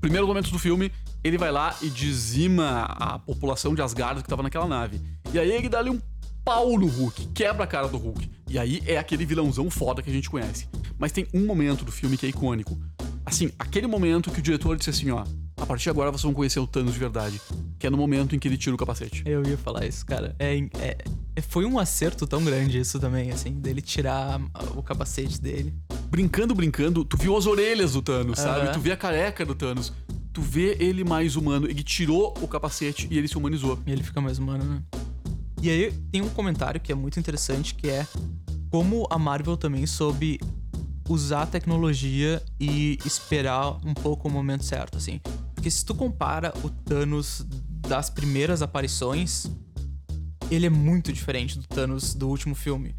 primeiros 0.00 0.28
momentos 0.28 0.50
do 0.50 0.58
filme, 0.58 0.92
ele 1.22 1.38
vai 1.38 1.50
lá 1.50 1.74
e 1.82 1.90
dizima 1.90 2.82
a 2.82 3.18
população 3.18 3.74
de 3.74 3.82
Asgard 3.82 4.22
que 4.22 4.28
tava 4.28 4.42
naquela 4.42 4.66
nave. 4.66 5.00
E 5.32 5.38
aí 5.38 5.50
ele 5.50 5.68
dá 5.68 5.78
ali 5.78 5.90
um 5.90 6.00
pau 6.44 6.78
no 6.78 6.86
Hulk, 6.86 7.28
quebra 7.28 7.64
a 7.64 7.66
cara 7.66 7.88
do 7.88 7.96
Hulk. 7.96 8.30
E 8.48 8.58
aí 8.58 8.82
é 8.86 8.98
aquele 8.98 9.24
vilãozão 9.24 9.70
foda 9.70 10.02
que 10.02 10.10
a 10.10 10.12
gente 10.12 10.30
conhece. 10.30 10.68
Mas 10.98 11.10
tem 11.10 11.26
um 11.34 11.44
momento 11.46 11.84
do 11.84 11.90
filme 11.90 12.16
que 12.16 12.26
é 12.26 12.28
icônico 12.28 12.78
assim, 13.24 13.50
aquele 13.58 13.86
momento 13.86 14.30
que 14.30 14.38
o 14.38 14.42
diretor 14.42 14.76
disse 14.76 14.90
assim, 14.90 15.10
ó, 15.10 15.24
a 15.56 15.66
partir 15.66 15.84
de 15.84 15.90
agora 15.90 16.10
vocês 16.10 16.22
vão 16.22 16.34
conhecer 16.34 16.58
o 16.58 16.66
Thanos 16.66 16.94
de 16.94 16.98
verdade. 16.98 17.40
Que 17.78 17.86
é 17.86 17.90
no 17.90 17.96
momento 17.96 18.34
em 18.34 18.38
que 18.38 18.48
ele 18.48 18.56
tira 18.56 18.74
o 18.74 18.78
capacete. 18.78 19.22
Eu 19.24 19.42
ia 19.44 19.56
falar 19.56 19.86
isso, 19.86 20.04
cara. 20.04 20.34
É, 20.38 20.56
é, 20.56 20.98
é 21.36 21.40
foi 21.40 21.64
um 21.64 21.78
acerto 21.78 22.26
tão 22.26 22.44
grande 22.44 22.78
isso 22.78 22.98
também, 22.98 23.30
assim, 23.30 23.52
dele 23.52 23.80
tirar 23.80 24.40
o 24.74 24.82
capacete 24.82 25.40
dele. 25.40 25.74
Brincando, 26.08 26.54
brincando, 26.54 27.04
tu 27.04 27.16
viu 27.16 27.36
as 27.36 27.46
orelhas 27.46 27.92
do 27.92 28.02
Thanos, 28.02 28.38
uhum. 28.38 28.44
sabe? 28.44 28.72
Tu 28.72 28.80
vê 28.80 28.92
a 28.92 28.96
careca 28.96 29.44
do 29.44 29.54
Thanos. 29.54 29.92
Tu 30.32 30.42
vê 30.42 30.76
ele 30.80 31.04
mais 31.04 31.36
humano. 31.36 31.66
Ele 31.68 31.82
tirou 31.82 32.34
o 32.40 32.48
capacete 32.48 33.06
e 33.10 33.16
ele 33.16 33.28
se 33.28 33.38
humanizou. 33.38 33.78
E 33.86 33.92
ele 33.92 34.02
fica 34.02 34.20
mais 34.20 34.38
humano, 34.38 34.64
né? 34.64 34.82
E 35.62 35.70
aí 35.70 35.92
tem 36.12 36.20
um 36.20 36.28
comentário 36.28 36.80
que 36.80 36.92
é 36.92 36.94
muito 36.94 37.18
interessante 37.18 37.74
que 37.74 37.88
é 37.88 38.06
como 38.70 39.06
a 39.08 39.18
Marvel 39.18 39.56
também 39.56 39.86
soube 39.86 40.38
usar 41.08 41.42
a 41.42 41.46
tecnologia 41.46 42.42
e 42.58 42.98
esperar 43.04 43.78
um 43.84 43.94
pouco 43.94 44.28
o 44.28 44.30
momento 44.30 44.64
certo, 44.64 44.98
assim. 44.98 45.20
Porque 45.64 45.70
se 45.70 45.82
tu 45.82 45.94
compara 45.94 46.52
o 46.62 46.68
Thanos 46.68 47.42
das 47.88 48.10
primeiras 48.10 48.60
aparições, 48.60 49.46
ele 50.50 50.66
é 50.66 50.68
muito 50.68 51.10
diferente 51.10 51.58
do 51.58 51.66
Thanos 51.66 52.14
do 52.14 52.28
último 52.28 52.54
filme. 52.54 52.94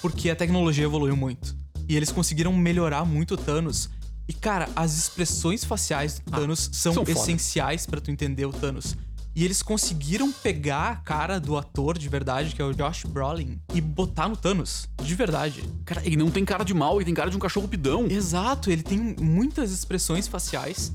Porque 0.00 0.30
a 0.30 0.36
tecnologia 0.36 0.84
evoluiu 0.84 1.16
muito. 1.16 1.56
E 1.88 1.96
eles 1.96 2.12
conseguiram 2.12 2.52
melhorar 2.52 3.04
muito 3.04 3.34
o 3.34 3.36
Thanos. 3.36 3.90
E, 4.28 4.32
cara, 4.32 4.68
as 4.76 4.96
expressões 4.96 5.64
faciais 5.64 6.20
do 6.20 6.32
ah, 6.32 6.38
Thanos 6.38 6.70
ah, 6.70 6.76
são, 6.76 6.94
são 6.94 7.04
essenciais 7.08 7.84
para 7.84 8.00
tu 8.00 8.12
entender 8.12 8.46
o 8.46 8.52
Thanos. 8.52 8.96
E 9.34 9.44
eles 9.44 9.60
conseguiram 9.60 10.30
pegar 10.30 10.90
a 10.90 10.94
cara 10.94 11.40
do 11.40 11.58
ator 11.58 11.98
de 11.98 12.08
verdade, 12.08 12.54
que 12.54 12.62
é 12.62 12.64
o 12.64 12.72
Josh 12.72 13.06
Brolin, 13.08 13.58
e 13.74 13.80
botar 13.80 14.28
no 14.28 14.36
Thanos. 14.36 14.88
De 15.02 15.16
verdade. 15.16 15.64
Cara, 15.84 16.00
ele 16.06 16.14
não 16.14 16.30
tem 16.30 16.44
cara 16.44 16.62
de 16.62 16.74
mal, 16.74 16.98
ele 16.98 17.06
tem 17.06 17.14
cara 17.14 17.28
de 17.28 17.36
um 17.36 17.40
cachorro 17.40 17.66
pidão. 17.66 18.06
Exato, 18.06 18.70
ele 18.70 18.84
tem 18.84 19.16
muitas 19.18 19.72
expressões 19.72 20.28
faciais. 20.28 20.92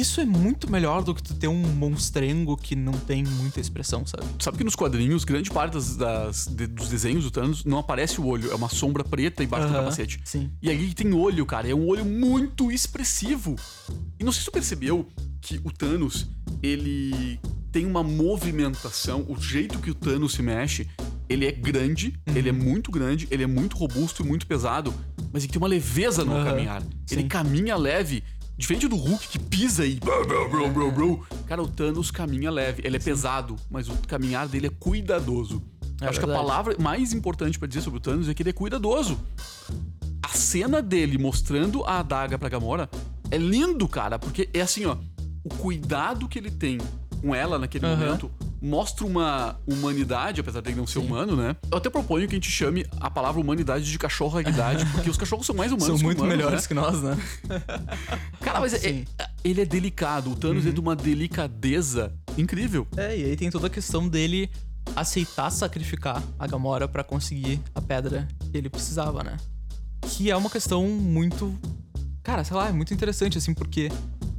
Isso 0.00 0.20
é 0.20 0.26
muito 0.26 0.70
melhor 0.70 1.02
do 1.02 1.14
que 1.14 1.22
tu 1.22 1.34
ter 1.34 1.48
um 1.48 1.62
monstrengo 1.62 2.54
que 2.56 2.76
não 2.76 2.92
tem 2.92 3.24
muita 3.24 3.60
expressão, 3.60 4.04
sabe? 4.04 4.24
Sabe 4.38 4.58
que 4.58 4.64
nos 4.64 4.76
quadrinhos, 4.76 5.24
grande 5.24 5.50
parte 5.50 5.72
das, 5.72 5.96
das 5.96 6.46
de, 6.46 6.66
dos 6.66 6.88
desenhos 6.88 7.24
do 7.24 7.30
Thanos 7.30 7.64
não 7.64 7.78
aparece 7.78 8.20
o 8.20 8.26
olho, 8.26 8.50
é 8.50 8.54
uma 8.54 8.68
sombra 8.68 9.02
preta 9.02 9.42
embaixo 9.42 9.66
uh 9.66 9.70
-huh, 9.70 9.72
do 9.72 9.78
capacete. 9.78 10.20
Sim. 10.24 10.50
E 10.60 10.68
aí 10.68 10.92
tem 10.92 11.14
olho, 11.14 11.46
cara, 11.46 11.68
é 11.68 11.74
um 11.74 11.86
olho 11.86 12.04
muito 12.04 12.70
expressivo. 12.70 13.56
E 14.18 14.24
não 14.24 14.32
sei 14.32 14.40
se 14.40 14.46
tu 14.46 14.52
percebeu 14.52 15.08
que 15.40 15.60
o 15.64 15.70
Thanos, 15.70 16.26
ele 16.62 17.40
tem 17.72 17.86
uma 17.86 18.02
movimentação, 18.02 19.24
o 19.28 19.40
jeito 19.40 19.78
que 19.78 19.90
o 19.90 19.94
Thanos 19.94 20.32
se 20.32 20.42
mexe, 20.42 20.88
ele 21.28 21.46
é 21.46 21.52
grande, 21.52 22.14
uhum. 22.26 22.36
ele 22.36 22.48
é 22.48 22.52
muito 22.52 22.90
grande, 22.90 23.26
ele 23.30 23.42
é 23.42 23.46
muito 23.46 23.76
robusto 23.76 24.22
e 24.22 24.26
muito 24.26 24.46
pesado, 24.46 24.94
mas 25.32 25.42
ele 25.42 25.52
tem 25.52 25.60
uma 25.60 25.68
leveza 25.68 26.24
no 26.24 26.32
uhum. 26.32 26.44
caminhar. 26.44 26.82
Sim. 27.04 27.16
Ele 27.16 27.24
caminha 27.24 27.76
leve. 27.76 28.22
Diferente 28.56 28.88
do 28.88 28.96
Hulk 28.96 29.28
que 29.28 29.38
pisa 29.38 29.84
e. 29.84 30.00
Cara, 31.46 31.62
o 31.62 31.68
Thanos 31.68 32.10
caminha 32.10 32.50
leve. 32.50 32.82
Ele 32.84 32.96
é 32.96 33.00
pesado, 33.00 33.56
mas 33.70 33.88
o 33.88 33.92
caminhar 34.08 34.48
dele 34.48 34.68
é 34.68 34.70
cuidadoso. 34.70 35.62
É 36.00 36.06
Acho 36.06 36.20
verdade. 36.20 36.20
que 36.20 36.30
a 36.30 36.34
palavra 36.34 36.76
mais 36.78 37.12
importante 37.12 37.58
para 37.58 37.68
dizer 37.68 37.82
sobre 37.82 37.98
o 37.98 38.00
Thanos 38.00 38.28
é 38.28 38.34
que 38.34 38.42
ele 38.42 38.50
é 38.50 38.52
cuidadoso. 38.52 39.18
A 40.22 40.28
cena 40.28 40.80
dele 40.80 41.18
mostrando 41.18 41.84
a 41.84 42.00
adaga 42.00 42.38
pra 42.38 42.48
Gamora 42.48 42.88
é 43.30 43.36
lindo, 43.36 43.86
cara, 43.86 44.18
porque 44.18 44.48
é 44.52 44.60
assim, 44.60 44.86
ó 44.86 44.96
o 45.46 45.48
cuidado 45.48 46.26
que 46.26 46.36
ele 46.40 46.50
tem 46.50 46.78
com 47.20 47.32
ela 47.32 47.56
naquele 47.56 47.86
uhum. 47.86 47.96
momento 47.96 48.30
mostra 48.60 49.06
uma 49.06 49.58
humanidade, 49.66 50.40
apesar 50.40 50.60
de 50.60 50.70
ele 50.70 50.76
não 50.76 50.86
ser 50.86 51.00
Sim. 51.00 51.06
humano, 51.06 51.36
né? 51.36 51.56
Eu 51.70 51.78
até 51.78 51.90
proponho 51.90 52.26
que 52.26 52.34
a 52.34 52.36
gente 52.36 52.50
chame 52.50 52.86
a 53.00 53.10
palavra 53.10 53.40
humanidade 53.40 53.90
de 53.90 53.98
cachorro-realidade, 53.98 54.84
porque 54.92 55.10
os 55.10 55.16
cachorros 55.16 55.46
são 55.46 55.54
mais 55.54 55.72
humanos 55.72 55.98
São 55.98 56.06
muito 56.06 56.18
humanos, 56.18 56.36
melhores 56.36 56.62
né? 56.62 56.68
que 56.68 56.74
nós, 56.74 57.02
né? 57.02 57.16
Cara, 58.40 58.60
mas 58.60 58.74
é, 58.74 58.88
é, 58.88 59.04
ele 59.44 59.60
é 59.60 59.64
delicado. 59.64 60.30
O 60.30 60.36
Thanos 60.36 60.64
uhum. 60.64 60.70
é 60.70 60.72
de 60.72 60.80
uma 60.80 60.96
delicadeza 60.96 62.12
incrível. 62.36 62.86
É, 62.96 63.16
e 63.16 63.24
aí 63.24 63.36
tem 63.36 63.50
toda 63.50 63.66
a 63.66 63.70
questão 63.70 64.08
dele 64.08 64.50
aceitar 64.94 65.50
sacrificar 65.50 66.22
a 66.38 66.46
Gamora 66.46 66.86
pra 66.86 67.02
conseguir 67.02 67.60
a 67.74 67.80
pedra 67.80 68.28
que 68.50 68.56
ele 68.56 68.70
precisava, 68.70 69.22
né? 69.22 69.36
Que 70.02 70.30
é 70.30 70.36
uma 70.36 70.50
questão 70.50 70.86
muito. 70.86 71.58
Cara, 72.22 72.44
sei 72.44 72.56
lá, 72.56 72.68
é 72.68 72.72
muito 72.72 72.92
interessante, 72.94 73.38
assim, 73.38 73.54
porque 73.54 73.90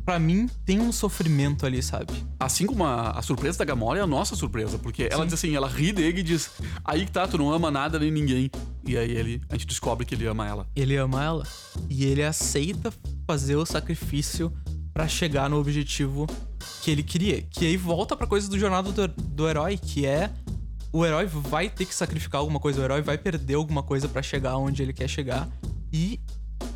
pra 0.08 0.18
mim 0.18 0.48
tem 0.64 0.80
um 0.80 0.90
sofrimento 0.90 1.66
ali, 1.66 1.84
sabe? 1.84 2.14
Assim 2.40 2.66
como 2.66 2.86
a, 2.86 3.10
a 3.12 3.22
surpresa 3.22 3.58
da 3.58 3.66
Gamora 3.66 4.00
é 4.00 4.02
a 4.02 4.08
nossa 4.08 4.38
surpresa, 4.38 4.80
porque 4.80 5.10
ela 5.12 5.24
Sim. 5.24 5.26
diz 5.26 5.34
assim, 5.34 5.54
ela 5.54 5.68
ri 5.68 5.92
dele 5.92 6.22
e 6.22 6.24
diz: 6.24 6.50
Aí 6.86 7.06
que 7.06 7.12
tá, 7.12 7.28
tu 7.28 7.38
não 7.38 7.52
ama 7.52 7.70
nada 7.70 8.00
nem 8.00 8.10
ninguém. 8.10 8.50
E 8.86 8.98
aí 8.98 9.12
ele, 9.12 9.42
a 9.50 9.56
gente 9.56 9.68
descobre 9.68 10.06
que 10.06 10.16
ele 10.16 10.26
ama 10.26 10.48
ela. 10.48 10.66
Ele 10.74 10.96
ama 10.96 11.22
ela 11.22 11.44
e 11.90 12.06
ele 12.06 12.24
aceita 12.24 12.94
fazer 13.28 13.58
o 13.58 13.66
sacrifício 13.66 14.50
pra 14.94 15.10
chegar 15.10 15.50
no 15.50 15.60
objetivo 15.60 16.26
que 16.82 16.90
ele 16.90 17.04
queria. 17.04 17.42
Que 17.42 17.66
aí 17.66 17.76
volta 17.76 18.16
pra 18.16 18.26
coisa 18.26 18.50
do 18.50 18.58
jornada 18.58 18.90
do, 18.90 19.08
do 19.10 19.50
herói, 19.50 19.78
que 19.78 20.06
é 20.06 20.32
o 20.94 21.06
herói 21.06 21.26
vai 21.26 21.70
ter 21.70 21.86
que 21.86 21.94
sacrificar 21.94 22.40
alguma 22.40 22.62
coisa, 22.62 22.80
o 22.80 22.84
herói 22.86 23.02
vai 23.02 23.18
perder 23.18 23.56
alguma 23.56 23.84
coisa 23.84 24.08
pra 24.08 24.22
chegar 24.22 24.56
onde 24.56 24.82
ele 24.82 24.94
quer 24.94 25.10
chegar. 25.10 25.50
E 25.92 26.18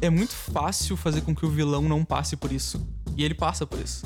é 0.02 0.10
muito 0.10 0.34
fácil 0.34 0.98
fazer 0.98 1.22
com 1.22 1.34
que 1.34 1.46
o 1.46 1.50
vilão 1.50 1.84
não 1.84 2.04
passe 2.04 2.36
por 2.36 2.52
isso. 2.52 2.86
E 3.22 3.24
ele 3.24 3.36
passa 3.36 3.68
por 3.68 3.80
isso. 3.80 4.04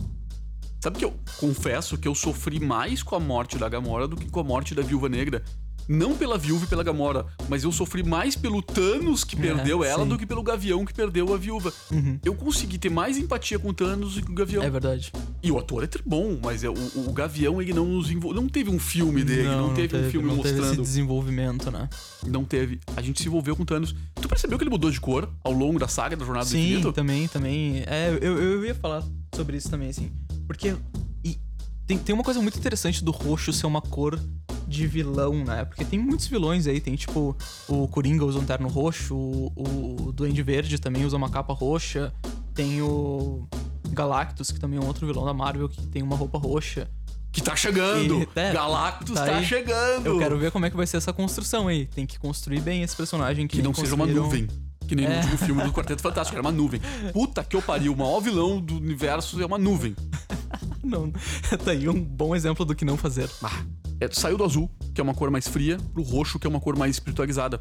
Sabe 0.84 1.00
que 1.00 1.06
eu 1.06 1.14
confesso 1.38 1.98
que 1.98 2.06
eu 2.06 2.14
sofri 2.14 2.60
mais 2.60 3.02
com 3.02 3.16
a 3.16 3.20
morte 3.20 3.58
da 3.58 3.70
Gamora 3.70 4.10
do 4.10 4.18
que 4.18 4.30
com 4.30 4.42
a 4.42 4.44
morte 4.44 4.76
da 4.76 4.82
Viúva 4.82 5.08
Negra? 5.08 5.42
Não 5.88 6.18
pela 6.18 6.38
Viúva 6.38 6.66
e 6.66 6.68
pela 6.68 6.84
Gamora, 6.84 7.26
mas 7.48 7.64
eu 7.64 7.72
sofri 7.72 8.04
mais 8.04 8.36
pelo 8.36 8.62
Thanos 8.62 9.24
que 9.24 9.38
perdeu 9.38 9.86
ela 9.86 10.04
sim. 10.04 10.10
do 10.10 10.18
que 10.18 10.26
pelo 10.26 10.44
Gavião 10.44 10.84
que 10.84 10.94
perdeu 10.94 11.34
a 11.34 11.38
Viúva. 11.38 11.72
Uhum. 11.90 12.20
Eu 12.26 12.36
consegui 12.36 12.78
ter 12.78 12.90
mais 12.90 13.18
empatia 13.18 13.58
com 13.58 13.70
o 13.70 13.74
Thanos 13.74 14.16
do 14.16 14.20
que 14.20 14.28
com 14.28 14.34
o 14.34 14.36
Gavião. 14.36 14.64
É 14.64 14.70
verdade. 14.70 15.14
E 15.42 15.50
o 15.50 15.58
ator 15.58 15.84
é 15.86 15.90
bom, 16.06 16.38
mas 16.44 16.64
é, 16.64 16.70
o, 16.70 16.74
o 16.74 17.14
Gavião 17.14 17.62
ele 17.62 17.72
não 17.72 17.86
nos 17.86 18.12
envol... 18.12 18.34
não 18.34 18.50
teve 18.50 18.70
um 18.70 18.80
filme 18.80 19.24
dele, 19.24 19.48
não, 19.48 19.74
teve, 19.74 19.96
um 19.96 20.10
filme 20.10 20.28
não 20.28 20.38
teve 20.38 20.50
esse 20.50 20.60
mostrando. 20.60 20.82
desenvolvimento, 20.82 21.72
né? 21.72 21.88
Não 22.26 22.44
teve. 22.44 22.82
A 22.98 23.02
gente 23.02 23.22
se 23.22 23.30
envolveu 23.30 23.56
com 23.56 23.64
o 23.64 23.66
Thanos. 23.66 23.96
Percebeu 24.36 24.58
que 24.58 24.66
ele 24.66 24.70
mudou 24.70 24.92
de 24.92 25.00
cor 25.00 25.30
ao 25.42 25.54
longo 25.54 25.80
da 25.80 25.88
saga 25.88 26.14
da 26.14 26.26
Jornada 26.26 26.46
do 26.46 26.52
Sim, 26.52 26.60
Infinito? 26.60 26.92
também, 26.92 27.26
também. 27.30 27.84
É, 27.88 28.10
eu, 28.22 28.38
eu 28.38 28.66
ia 28.66 28.76
falar 28.76 29.02
sobre 29.34 29.56
isso 29.56 29.70
também, 29.70 29.88
assim. 29.88 30.12
Porque 30.46 30.76
e 31.24 31.40
tem, 31.88 31.98
tem 31.98 32.14
uma 32.14 32.24
coisa 32.24 32.42
muito 32.42 32.60
interessante 32.60 33.02
do 33.02 33.12
roxo 33.12 33.54
ser 33.54 33.66
uma 33.66 33.82
cor 33.82 34.20
de 34.68 34.88
vilão, 34.88 35.46
né? 35.46 35.64
Porque 35.64 35.86
tem 35.86 35.98
muitos 35.98 36.28
vilões 36.28 36.68
aí. 36.68 36.82
Tem, 36.82 36.98
tipo, 36.98 37.34
o 37.66 37.88
Coringa 37.88 38.26
usa 38.26 38.38
um 38.38 38.44
terno 38.44 38.68
roxo, 38.68 39.16
o, 39.16 39.54
o 39.56 40.12
Duende 40.12 40.44
Verde 40.44 40.80
também 40.80 41.06
usa 41.06 41.16
uma 41.16 41.30
capa 41.30 41.54
roxa. 41.54 42.14
Tem 42.54 42.82
o 42.82 43.48
Galactus, 43.90 44.52
que 44.52 44.60
também 44.60 44.78
é 44.78 44.82
um 44.82 44.88
outro 44.88 45.08
vilão 45.08 45.24
da 45.24 45.34
Marvel, 45.34 45.70
que 45.70 45.82
tem 45.88 46.04
uma 46.04 46.18
roupa 46.18 46.38
roxa. 46.38 46.90
Que 47.36 47.44
tá 47.44 47.54
chegando! 47.54 48.26
É, 48.34 48.54
Galactus 48.54 49.14
tá 49.14 49.26
tá, 49.26 49.44
chegando! 49.44 50.06
Eu 50.06 50.18
quero 50.18 50.38
ver 50.40 50.52
como 50.52 50.66
é 50.66 50.70
que 50.70 50.78
vai 50.78 50.88
ser 50.88 50.96
essa 50.96 51.12
construção 51.12 51.68
aí. 51.68 51.86
Tem 51.86 52.06
que 52.06 52.18
construir 52.18 52.62
bem 52.62 52.82
esse 52.82 52.96
personagem 52.96 53.46
que 53.46 53.58
Que 53.58 53.62
não 53.62 53.74
seja 53.74 53.94
uma 53.94 54.06
nuvem. 54.06 54.48
Que 54.88 54.96
nem 54.96 55.06
no 55.06 55.12
É. 55.12 55.18
último 55.18 55.38
filme 55.40 55.62
do 55.64 55.74
Quarteto 55.74 56.02
Fantástico, 56.02 56.34
era 56.38 56.42
uma 56.42 56.52
nuvem. 56.54 56.80
Puta 57.12 57.44
que 57.44 57.58
eu 57.58 57.62
pariu, 57.62 57.92
o 57.92 57.98
maior 57.98 58.22
vilão 58.22 58.62
do 58.62 58.78
universo 58.78 59.42
é 59.42 59.46
uma 59.46 59.58
nuvem. 59.58 59.94
Não, 60.82 61.12
tá 61.12 61.72
aí 61.72 61.90
um 61.90 62.02
bom 62.02 62.34
exemplo 62.34 62.64
do 62.64 62.74
que 62.74 62.86
não 62.86 62.96
fazer. 62.96 63.30
Ah, 63.44 63.66
é, 64.00 64.08
saiu 64.12 64.38
do 64.38 64.44
azul, 64.46 64.72
que 64.94 65.02
é 65.02 65.04
uma 65.04 65.14
cor 65.16 65.30
mais 65.30 65.46
fria, 65.46 65.78
pro 65.94 66.04
roxo, 66.04 66.40
que 66.40 66.48
é 66.48 66.50
uma 66.50 66.62
cor 66.62 66.78
mais 66.78 66.96
espiritualizada. 66.96 67.60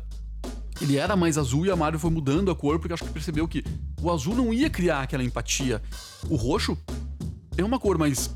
Ele 0.80 0.98
era 0.98 1.16
mais 1.16 1.36
azul 1.36 1.66
e 1.66 1.70
a 1.70 1.74
Marvel 1.74 1.98
foi 1.98 2.10
mudando 2.10 2.50
a 2.50 2.54
cor 2.54 2.78
porque 2.78 2.92
acho 2.92 3.02
que 3.02 3.10
percebeu 3.10 3.48
que 3.48 3.64
o 4.00 4.12
azul 4.12 4.36
não 4.36 4.52
ia 4.54 4.70
criar 4.70 5.00
aquela 5.00 5.24
empatia. 5.24 5.82
O 6.28 6.36
roxo 6.36 6.76
é 7.56 7.64
uma 7.64 7.78
cor 7.80 7.96
mais 7.98 8.30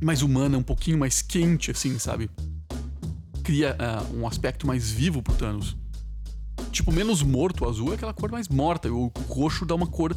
mais 0.00 0.22
humana, 0.22 0.58
um 0.58 0.62
pouquinho 0.62 0.98
mais 0.98 1.22
quente 1.22 1.70
assim, 1.70 1.98
sabe? 1.98 2.30
Cria 3.42 3.76
ah, 3.78 4.02
um 4.14 4.26
aspecto 4.26 4.66
mais 4.66 4.90
vivo 4.90 5.22
pro 5.22 5.34
Thanos. 5.34 5.76
Tipo, 6.70 6.92
menos 6.92 7.22
morto, 7.22 7.64
o 7.64 7.68
azul 7.68 7.92
é 7.92 7.94
aquela 7.94 8.12
cor 8.12 8.30
mais 8.30 8.48
morta, 8.48 8.88
e 8.88 8.90
o 8.90 9.10
roxo 9.28 9.64
dá 9.64 9.74
uma 9.74 9.86
cor 9.86 10.14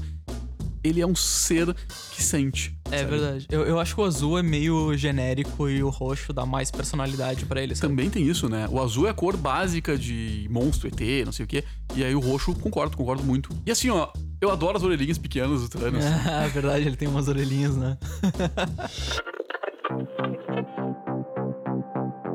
ele 0.84 1.00
é 1.00 1.08
um 1.08 1.16
ser 1.16 1.74
que 2.12 2.22
sente. 2.22 2.78
É 2.92 3.00
sabe? 3.00 3.10
verdade. 3.10 3.48
Eu, 3.50 3.62
eu 3.62 3.80
acho 3.80 3.96
que 3.96 4.02
o 4.02 4.04
azul 4.04 4.38
é 4.38 4.44
meio 4.44 4.96
genérico 4.98 5.70
e 5.70 5.82
o 5.82 5.90
roxo 5.90 6.34
dá 6.34 6.46
mais 6.46 6.70
personalidade 6.70 7.46
pra 7.46 7.62
ele, 7.62 7.74
sabe? 7.74 7.88
Também 7.88 8.10
tem 8.10 8.28
isso, 8.28 8.50
né? 8.50 8.68
O 8.70 8.82
azul 8.82 9.08
é 9.08 9.12
a 9.12 9.14
cor 9.14 9.38
básica 9.38 9.98
de 9.98 10.46
monstro, 10.52 10.90
ET, 10.90 11.26
não 11.26 11.32
sei 11.32 11.46
o 11.46 11.48
quê. 11.48 11.64
E 11.96 12.04
aí 12.04 12.14
o 12.14 12.20
roxo, 12.20 12.54
concordo, 12.56 12.98
concordo 12.98 13.24
muito. 13.24 13.50
E 13.66 13.72
assim, 13.72 13.90
ó, 13.90 14.10
eu 14.42 14.52
adoro 14.52 14.78
as 14.78 14.84
orelhinhas 14.84 15.18
pequenas 15.18 15.62
do 15.62 15.70
Thanos. 15.70 16.04
É 16.44 16.48
verdade, 16.50 16.86
ele 16.86 16.98
tem 16.98 17.08
umas 17.08 17.28
orelhinhas, 17.28 17.78
né? 17.78 17.98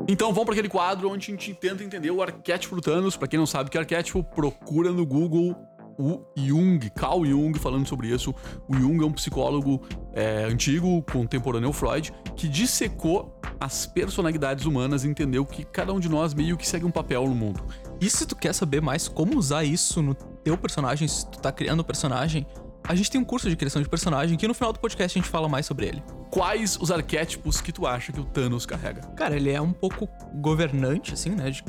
Então 0.07 0.33
vamos 0.33 0.45
para 0.45 0.53
aquele 0.53 0.69
quadro 0.69 1.09
onde 1.09 1.31
a 1.31 1.35
gente 1.35 1.53
tenta 1.53 1.83
entender 1.83 2.09
o 2.09 2.21
arquétipo 2.21 2.75
do 2.75 2.81
Thanos. 2.81 3.15
Pra 3.15 3.27
quem 3.27 3.37
não 3.37 3.45
sabe 3.45 3.67
o 3.67 3.71
que 3.71 3.77
é 3.77 3.81
arquétipo, 3.81 4.23
procura 4.23 4.91
no 4.91 5.05
Google 5.05 5.55
o 5.99 6.23
Jung, 6.35 6.89
Carl 6.91 7.25
Jung, 7.25 7.59
falando 7.59 7.85
sobre 7.85 8.07
isso. 8.07 8.33
O 8.67 8.73
Jung 8.73 9.03
é 9.03 9.05
um 9.05 9.11
psicólogo 9.11 9.81
é, 10.13 10.45
antigo, 10.45 11.03
contemporâneo 11.03 11.73
Freud, 11.73 12.13
que 12.35 12.47
dissecou 12.47 13.37
as 13.59 13.85
personalidades 13.85 14.65
humanas 14.65 15.03
e 15.03 15.09
entendeu 15.09 15.45
que 15.45 15.65
cada 15.65 15.93
um 15.93 15.99
de 15.99 16.07
nós 16.07 16.33
meio 16.33 16.55
que 16.55 16.67
segue 16.67 16.85
um 16.85 16.91
papel 16.91 17.27
no 17.27 17.35
mundo. 17.35 17.61
E 17.99 18.09
se 18.09 18.25
tu 18.25 18.35
quer 18.35 18.53
saber 18.53 18.81
mais 18.81 19.09
como 19.09 19.37
usar 19.37 19.65
isso 19.65 20.01
no 20.01 20.15
teu 20.15 20.57
personagem, 20.57 21.07
se 21.07 21.29
tu 21.29 21.39
tá 21.39 21.51
criando 21.51 21.81
o 21.81 21.83
personagem, 21.83 22.47
a 22.87 22.95
gente 22.95 23.11
tem 23.11 23.19
um 23.19 23.25
curso 23.25 23.49
de 23.49 23.57
criação 23.57 23.81
de 23.81 23.89
personagem 23.89 24.37
que 24.37 24.47
no 24.47 24.53
final 24.53 24.71
do 24.71 24.79
podcast 24.79 25.19
a 25.19 25.21
gente 25.21 25.29
fala 25.29 25.49
mais 25.49 25.65
sobre 25.65 25.87
ele. 25.87 26.03
Quais 26.31 26.77
os 26.79 26.91
arquétipos 26.91 27.59
que 27.59 27.71
tu 27.71 27.87
acha 27.87 28.11
que 28.11 28.19
o 28.19 28.25
Thanos 28.25 28.65
carrega? 28.65 29.01
Cara, 29.15 29.35
ele 29.35 29.49
é 29.49 29.59
um 29.59 29.71
pouco 29.73 30.07
governante, 30.35 31.13
assim, 31.13 31.31
né? 31.31 31.49
De- 31.49 31.63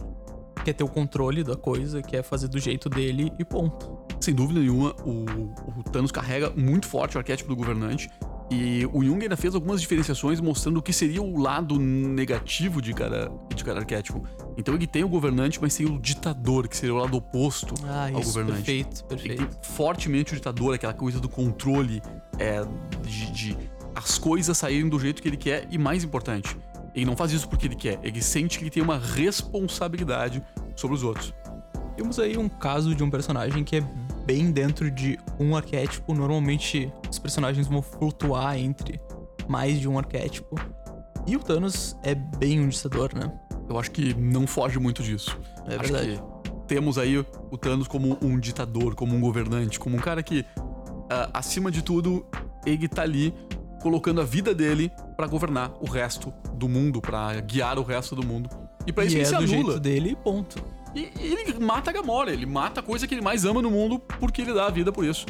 quer 0.64 0.74
ter 0.74 0.84
o 0.84 0.88
controle 0.88 1.42
da 1.42 1.56
coisa, 1.56 2.02
quer 2.02 2.22
fazer 2.22 2.46
do 2.48 2.58
jeito 2.58 2.88
dele 2.90 3.32
e 3.38 3.44
ponto. 3.44 3.98
Sem 4.20 4.34
dúvida 4.34 4.60
nenhuma, 4.60 4.94
o, 5.04 5.24
o 5.78 5.82
Thanos 5.84 6.12
carrega 6.12 6.50
muito 6.50 6.86
forte 6.86 7.16
o 7.16 7.18
arquétipo 7.18 7.48
do 7.48 7.56
governante. 7.56 8.10
E 8.52 8.84
o 8.92 9.02
Jung 9.04 9.22
ainda 9.22 9.36
fez 9.36 9.54
algumas 9.54 9.80
diferenciações 9.80 10.40
mostrando 10.40 10.78
o 10.78 10.82
que 10.82 10.92
seria 10.92 11.22
o 11.22 11.38
lado 11.38 11.78
negativo 11.78 12.82
de 12.82 12.92
cada, 12.92 13.30
de 13.54 13.62
cada 13.64 13.78
arquétipo. 13.78 14.22
Então 14.58 14.74
ele 14.74 14.88
tem 14.88 15.04
o 15.04 15.08
governante, 15.08 15.58
mas 15.62 15.74
tem 15.76 15.86
o 15.86 15.98
ditador, 16.00 16.66
que 16.68 16.76
seria 16.76 16.92
o 16.94 16.98
lado 16.98 17.16
oposto 17.16 17.72
Ah, 17.86 18.10
ao 18.12 18.20
isso, 18.20 18.30
governante. 18.32 18.56
perfeito, 18.56 19.04
Ele 19.08 19.22
perfeito. 19.22 19.46
tem 19.46 19.62
fortemente 19.62 20.32
o 20.32 20.36
ditador, 20.36 20.74
aquela 20.74 20.92
coisa 20.92 21.20
do 21.20 21.28
controle, 21.28 22.02
é, 22.38 22.62
de, 23.06 23.30
de 23.30 23.56
as 23.94 24.18
coisas 24.18 24.56
saírem 24.56 24.88
do 24.88 24.98
jeito 24.98 25.20
que 25.22 25.28
ele 25.28 25.36
quer 25.36 25.66
e 25.70 25.78
mais 25.78 26.04
importante, 26.04 26.56
ele 26.94 27.04
não 27.04 27.16
faz 27.16 27.32
isso 27.32 27.48
porque 27.48 27.66
ele 27.66 27.76
quer, 27.76 27.98
ele 28.02 28.22
sente 28.22 28.58
que 28.58 28.64
ele 28.64 28.70
tem 28.70 28.82
uma 28.82 28.98
responsabilidade 28.98 30.42
sobre 30.76 30.96
os 30.96 31.02
outros. 31.02 31.32
Temos 31.96 32.18
aí 32.18 32.36
um 32.36 32.48
caso 32.48 32.94
de 32.94 33.04
um 33.04 33.10
personagem 33.10 33.62
que 33.62 33.76
é 33.76 33.80
bem 34.24 34.50
dentro 34.50 34.90
de 34.90 35.18
um 35.38 35.56
arquétipo. 35.56 36.14
Normalmente 36.14 36.92
os 37.10 37.18
personagens 37.18 37.66
vão 37.66 37.82
flutuar 37.82 38.56
entre 38.56 39.00
mais 39.48 39.78
de 39.78 39.88
um 39.88 39.98
arquétipo. 39.98 40.56
E 41.26 41.36
o 41.36 41.40
Thanos 41.40 41.96
é 42.02 42.14
bem 42.14 42.60
um 42.60 42.68
ditador, 42.68 43.14
né? 43.14 43.30
Eu 43.68 43.78
acho 43.78 43.90
que 43.90 44.14
não 44.14 44.46
foge 44.46 44.78
muito 44.78 45.02
disso. 45.02 45.38
É 45.66 45.76
acho 45.76 45.92
verdade. 45.92 46.22
temos 46.66 46.96
aí 46.96 47.18
o 47.18 47.58
Thanos 47.58 47.86
como 47.86 48.16
um 48.22 48.38
ditador, 48.38 48.94
como 48.94 49.14
um 49.14 49.20
governante, 49.20 49.78
como 49.78 49.96
um 49.96 50.00
cara 50.00 50.22
que, 50.22 50.44
ah, 51.10 51.30
acima 51.34 51.70
de 51.70 51.82
tudo, 51.82 52.26
ele 52.64 52.88
tá 52.88 53.02
ali 53.02 53.34
colocando 53.80 54.20
a 54.20 54.24
vida 54.24 54.54
dele 54.54 54.92
pra 55.16 55.26
governar 55.26 55.72
o 55.80 55.86
resto 55.86 56.32
do 56.54 56.68
mundo, 56.68 57.00
pra 57.00 57.40
guiar 57.40 57.78
o 57.78 57.82
resto 57.82 58.14
do 58.14 58.24
mundo. 58.24 58.48
E 58.86 58.92
pra 58.92 59.04
isso 59.04 59.16
e 59.16 59.18
ele 59.18 59.22
é 59.22 59.26
se 59.26 59.32
do 59.32 59.38
anula. 59.38 59.48
jeito 59.52 59.80
dele 59.80 60.16
ponto. 60.16 60.62
E, 60.94 61.10
e 61.18 61.34
ele 61.34 61.58
mata 61.58 61.90
a 61.90 61.92
Gamora, 61.92 62.32
ele 62.32 62.46
mata 62.46 62.80
a 62.80 62.82
coisa 62.82 63.06
que 63.06 63.14
ele 63.14 63.22
mais 63.22 63.44
ama 63.44 63.62
no 63.62 63.70
mundo 63.70 63.98
porque 64.18 64.42
ele 64.42 64.52
dá 64.52 64.66
a 64.66 64.70
vida 64.70 64.90
por 64.92 65.04
isso. 65.04 65.26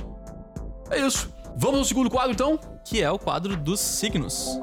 É 0.91 0.99
isso. 1.01 1.33
Vamos 1.57 1.79
ao 1.79 1.85
segundo 1.85 2.09
quadro 2.11 2.33
então? 2.33 2.59
Que 2.85 3.03
é 3.03 3.11
o 3.11 3.19
quadro 3.19 3.57
dos 3.57 3.81
signos. 3.81 4.61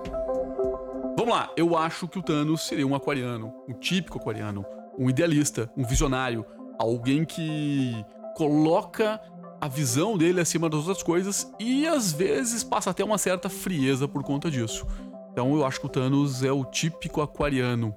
Vamos 1.17 1.33
lá, 1.33 1.49
eu 1.57 1.77
acho 1.77 2.07
que 2.07 2.19
o 2.19 2.23
Thanos 2.23 2.61
seria 2.65 2.85
um 2.87 2.95
aquariano, 2.95 3.53
um 3.67 3.73
típico 3.73 4.17
aquariano, 4.17 4.65
um 4.97 5.09
idealista, 5.09 5.69
um 5.75 5.83
visionário, 5.83 6.45
alguém 6.79 7.25
que 7.25 7.93
coloca 8.35 9.19
a 9.59 9.67
visão 9.67 10.17
dele 10.17 10.39
acima 10.39 10.69
das 10.69 10.81
outras 10.81 11.03
coisas 11.03 11.51
e 11.59 11.87
às 11.87 12.11
vezes 12.11 12.63
passa 12.63 12.91
até 12.91 13.03
uma 13.03 13.17
certa 13.17 13.49
frieza 13.49 14.07
por 14.07 14.23
conta 14.23 14.51
disso. 14.51 14.85
Então 15.31 15.53
eu 15.55 15.65
acho 15.65 15.79
que 15.79 15.85
o 15.85 15.89
Thanos 15.89 16.43
é 16.43 16.51
o 16.51 16.63
típico 16.63 17.21
aquariano. 17.21 17.95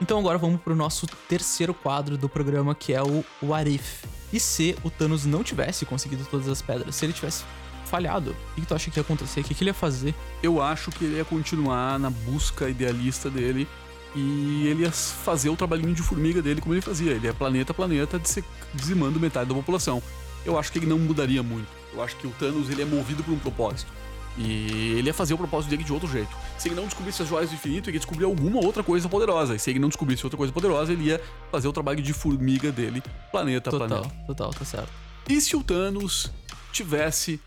Então 0.00 0.18
agora 0.18 0.38
vamos 0.38 0.60
pro 0.60 0.76
nosso 0.76 1.06
terceiro 1.28 1.72
quadro 1.72 2.18
do 2.18 2.28
programa, 2.28 2.74
que 2.74 2.92
é 2.92 3.02
o 3.02 3.24
What 3.42 3.70
If. 3.74 4.04
E 4.32 4.38
se 4.38 4.76
o 4.84 4.90
Thanos 4.90 5.24
não 5.24 5.42
tivesse 5.42 5.86
conseguido 5.86 6.26
todas 6.30 6.48
as 6.48 6.60
pedras, 6.60 6.94
se 6.94 7.06
ele 7.06 7.12
tivesse 7.12 7.44
falhado, 7.86 8.36
o 8.52 8.60
que 8.60 8.66
tu 8.66 8.74
acha 8.74 8.90
que 8.90 8.98
ia 8.98 9.02
acontecer? 9.02 9.40
O 9.40 9.44
que 9.44 9.54
ele 9.62 9.70
ia 9.70 9.74
fazer? 9.74 10.14
Eu 10.42 10.60
acho 10.60 10.90
que 10.90 11.04
ele 11.04 11.16
ia 11.16 11.24
continuar 11.24 11.98
na 11.98 12.10
busca 12.10 12.68
idealista 12.68 13.30
dele 13.30 13.66
e 14.16 14.66
ele 14.68 14.82
ia 14.82 14.90
fazer 14.90 15.50
o 15.50 15.56
trabalhinho 15.56 15.94
de 15.94 16.00
formiga 16.02 16.40
dele 16.40 16.60
como 16.62 16.72
ele 16.74 16.80
fazia. 16.80 17.12
Ele 17.12 17.28
é 17.28 17.32
planeta 17.34 17.72
a 17.72 17.74
planeta 17.74 18.20
dizimando 18.72 19.20
metade 19.20 19.48
da 19.50 19.54
população. 19.54 20.02
Eu 20.44 20.58
acho 20.58 20.72
que 20.72 20.78
ele 20.78 20.86
não 20.86 20.98
mudaria 20.98 21.42
muito. 21.42 21.68
Eu 21.92 22.02
acho 22.02 22.16
que 22.16 22.26
o 22.26 22.30
Thanos 22.30 22.70
ele 22.70 22.80
é 22.80 22.84
movido 22.86 23.22
por 23.22 23.34
um 23.34 23.38
propósito. 23.38 23.92
E 24.38 24.94
ele 24.96 25.08
ia 25.08 25.14
fazer 25.14 25.34
o 25.34 25.38
propósito 25.38 25.70
dele 25.70 25.84
de 25.84 25.92
outro 25.92 26.08
jeito. 26.10 26.30
Se 26.58 26.68
ele 26.68 26.74
não 26.76 26.84
descobrisse 26.84 27.22
as 27.22 27.28
joias 27.28 27.50
do 27.50 27.54
infinito, 27.54 27.90
ele 27.90 27.96
ia 27.96 28.00
descobrir 28.00 28.24
alguma 28.24 28.58
outra 28.64 28.82
coisa 28.82 29.08
poderosa. 29.08 29.54
E 29.54 29.58
se 29.58 29.68
ele 29.70 29.78
não 29.78 29.88
descobrisse 29.88 30.24
outra 30.24 30.36
coisa 30.38 30.52
poderosa, 30.52 30.92
ele 30.92 31.04
ia 31.04 31.20
fazer 31.52 31.68
o 31.68 31.72
trabalho 31.72 32.00
de 32.02 32.12
formiga 32.14 32.72
dele, 32.72 33.02
planeta 33.30 33.68
a 33.68 33.72
Total, 33.72 33.88
planeta. 33.88 34.14
total, 34.26 34.50
tá 34.50 34.64
certo. 34.64 34.88
E 35.28 35.40
se 35.40 35.56
o 35.56 35.62
Thanos 35.62 36.30
tivesse 36.72 37.40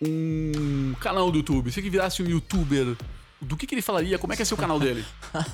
um 0.00 0.94
canal 1.00 1.30
do 1.30 1.38
YouTube? 1.38 1.70
Se 1.72 1.80
ele 1.80 1.90
virasse 1.90 2.22
um 2.22 2.26
youtuber, 2.26 2.94
do 3.44 3.56
que, 3.56 3.66
que 3.66 3.74
ele 3.74 3.82
falaria? 3.82 4.18
Como 4.18 4.32
é 4.32 4.36
que 4.36 4.42
ia 4.42 4.46
ser 4.46 4.54
o 4.54 4.58
canal 4.58 4.78
dele? 4.80 5.04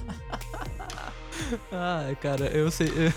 Ah, 1.72 2.04
cara, 2.20 2.46
eu 2.46 2.70
sei. 2.70 2.88
eu- 2.88 3.12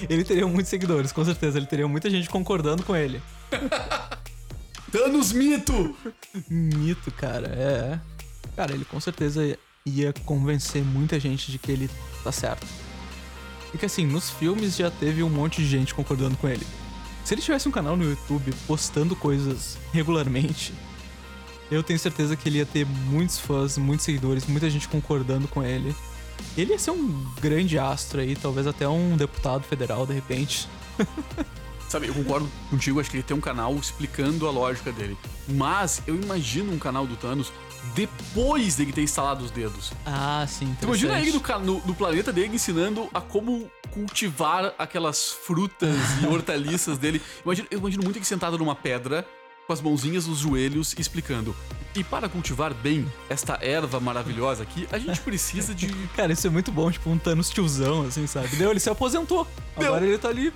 Ele 0.10 0.22
teria 0.22 0.46
muitos 0.46 0.68
seguidores, 0.68 1.12
com 1.12 1.24
certeza. 1.24 1.56
Ele 1.58 1.66
teria 1.66 1.88
muita 1.88 2.10
gente 2.10 2.28
concordando 2.28 2.82
com 2.82 2.94
ele. 2.94 3.22
Thanos 4.92 5.32
Mito! 5.32 5.96
Mito, 6.50 7.10
cara, 7.12 7.46
é. 7.48 8.00
Cara, 8.56 8.72
ele 8.72 8.84
com 8.84 9.00
certeza 9.00 9.56
ia 9.86 10.12
convencer 10.24 10.82
muita 10.84 11.18
gente 11.18 11.50
de 11.50 11.58
que 11.58 11.70
ele 11.72 11.90
tá 12.24 12.32
certo. 12.32 12.66
Porque 13.70 13.86
assim, 13.86 14.04
nos 14.06 14.30
filmes 14.30 14.76
já 14.76 14.90
teve 14.90 15.22
um 15.22 15.28
monte 15.30 15.62
de 15.62 15.68
gente 15.68 15.94
concordando 15.94 16.36
com 16.36 16.48
ele. 16.48 16.66
Se 17.24 17.34
ele 17.34 17.42
tivesse 17.42 17.68
um 17.68 17.72
canal 17.72 17.96
no 17.96 18.04
YouTube 18.04 18.52
postando 18.66 19.14
coisas 19.14 19.78
regularmente, 19.92 20.72
eu 21.70 21.82
tenho 21.82 21.98
certeza 21.98 22.36
que 22.36 22.48
ele 22.48 22.58
ia 22.58 22.66
ter 22.66 22.86
muitos 22.86 23.38
fãs, 23.38 23.76
muitos 23.76 24.04
seguidores, 24.04 24.46
muita 24.46 24.68
gente 24.70 24.88
concordando 24.88 25.46
com 25.48 25.62
ele. 25.62 25.94
Ele 26.56 26.72
ia 26.72 26.78
ser 26.78 26.92
um 26.92 27.26
grande 27.40 27.78
astro 27.78 28.20
aí, 28.20 28.34
talvez 28.34 28.66
até 28.66 28.88
um 28.88 29.16
deputado 29.16 29.62
federal 29.64 30.06
de 30.06 30.14
repente. 30.14 30.68
Sabe, 31.88 32.06
eu 32.06 32.14
concordo 32.14 32.50
contigo, 32.68 33.00
acho 33.00 33.10
que 33.10 33.16
ele 33.16 33.22
tem 33.22 33.36
um 33.36 33.40
canal 33.40 33.74
explicando 33.74 34.46
a 34.46 34.50
lógica 34.50 34.92
dele. 34.92 35.16
Mas 35.48 36.02
eu 36.06 36.14
imagino 36.14 36.70
um 36.72 36.78
canal 36.78 37.06
do 37.06 37.16
Thanos 37.16 37.50
depois 37.94 38.76
dele 38.76 38.92
ter 38.92 39.02
instalado 39.02 39.44
os 39.44 39.50
dedos. 39.50 39.92
Ah, 40.04 40.44
sim. 40.46 40.76
Tu 40.80 40.84
imagina 40.84 41.18
ele 41.20 41.32
no, 41.32 41.80
no 41.86 41.94
planeta 41.94 42.32
dele 42.32 42.54
ensinando 42.54 43.08
a 43.14 43.20
como 43.20 43.70
cultivar 43.90 44.74
aquelas 44.78 45.30
frutas 45.30 45.96
e 46.22 46.26
hortaliças 46.26 46.98
dele. 46.98 47.22
Imagina, 47.44 47.68
eu 47.70 47.78
imagino 47.78 48.04
muito 48.04 48.16
ele 48.16 48.24
sentado 48.24 48.58
numa 48.58 48.74
pedra, 48.74 49.26
com 49.68 49.72
as 49.74 49.82
mãozinhas 49.82 50.26
nos 50.26 50.38
joelhos, 50.38 50.94
explicando. 50.98 51.54
E 51.94 52.02
para 52.02 52.26
cultivar 52.26 52.72
bem 52.72 53.06
esta 53.28 53.58
erva 53.60 54.00
maravilhosa 54.00 54.62
aqui, 54.62 54.88
a 54.90 54.98
gente 54.98 55.20
precisa 55.20 55.74
de. 55.74 55.88
Cara, 56.16 56.32
isso 56.32 56.46
é 56.46 56.50
muito 56.50 56.72
bom, 56.72 56.90
tipo 56.90 57.10
um 57.10 57.18
Thanos 57.18 57.50
tiozão, 57.50 58.06
assim, 58.06 58.26
sabe? 58.26 58.48
Deu, 58.56 58.70
ele 58.70 58.80
se 58.80 58.88
aposentou. 58.88 59.46
Deu. 59.76 59.88
Agora 59.88 60.06
ele 60.06 60.16
tá 60.16 60.28
ali 60.28 60.54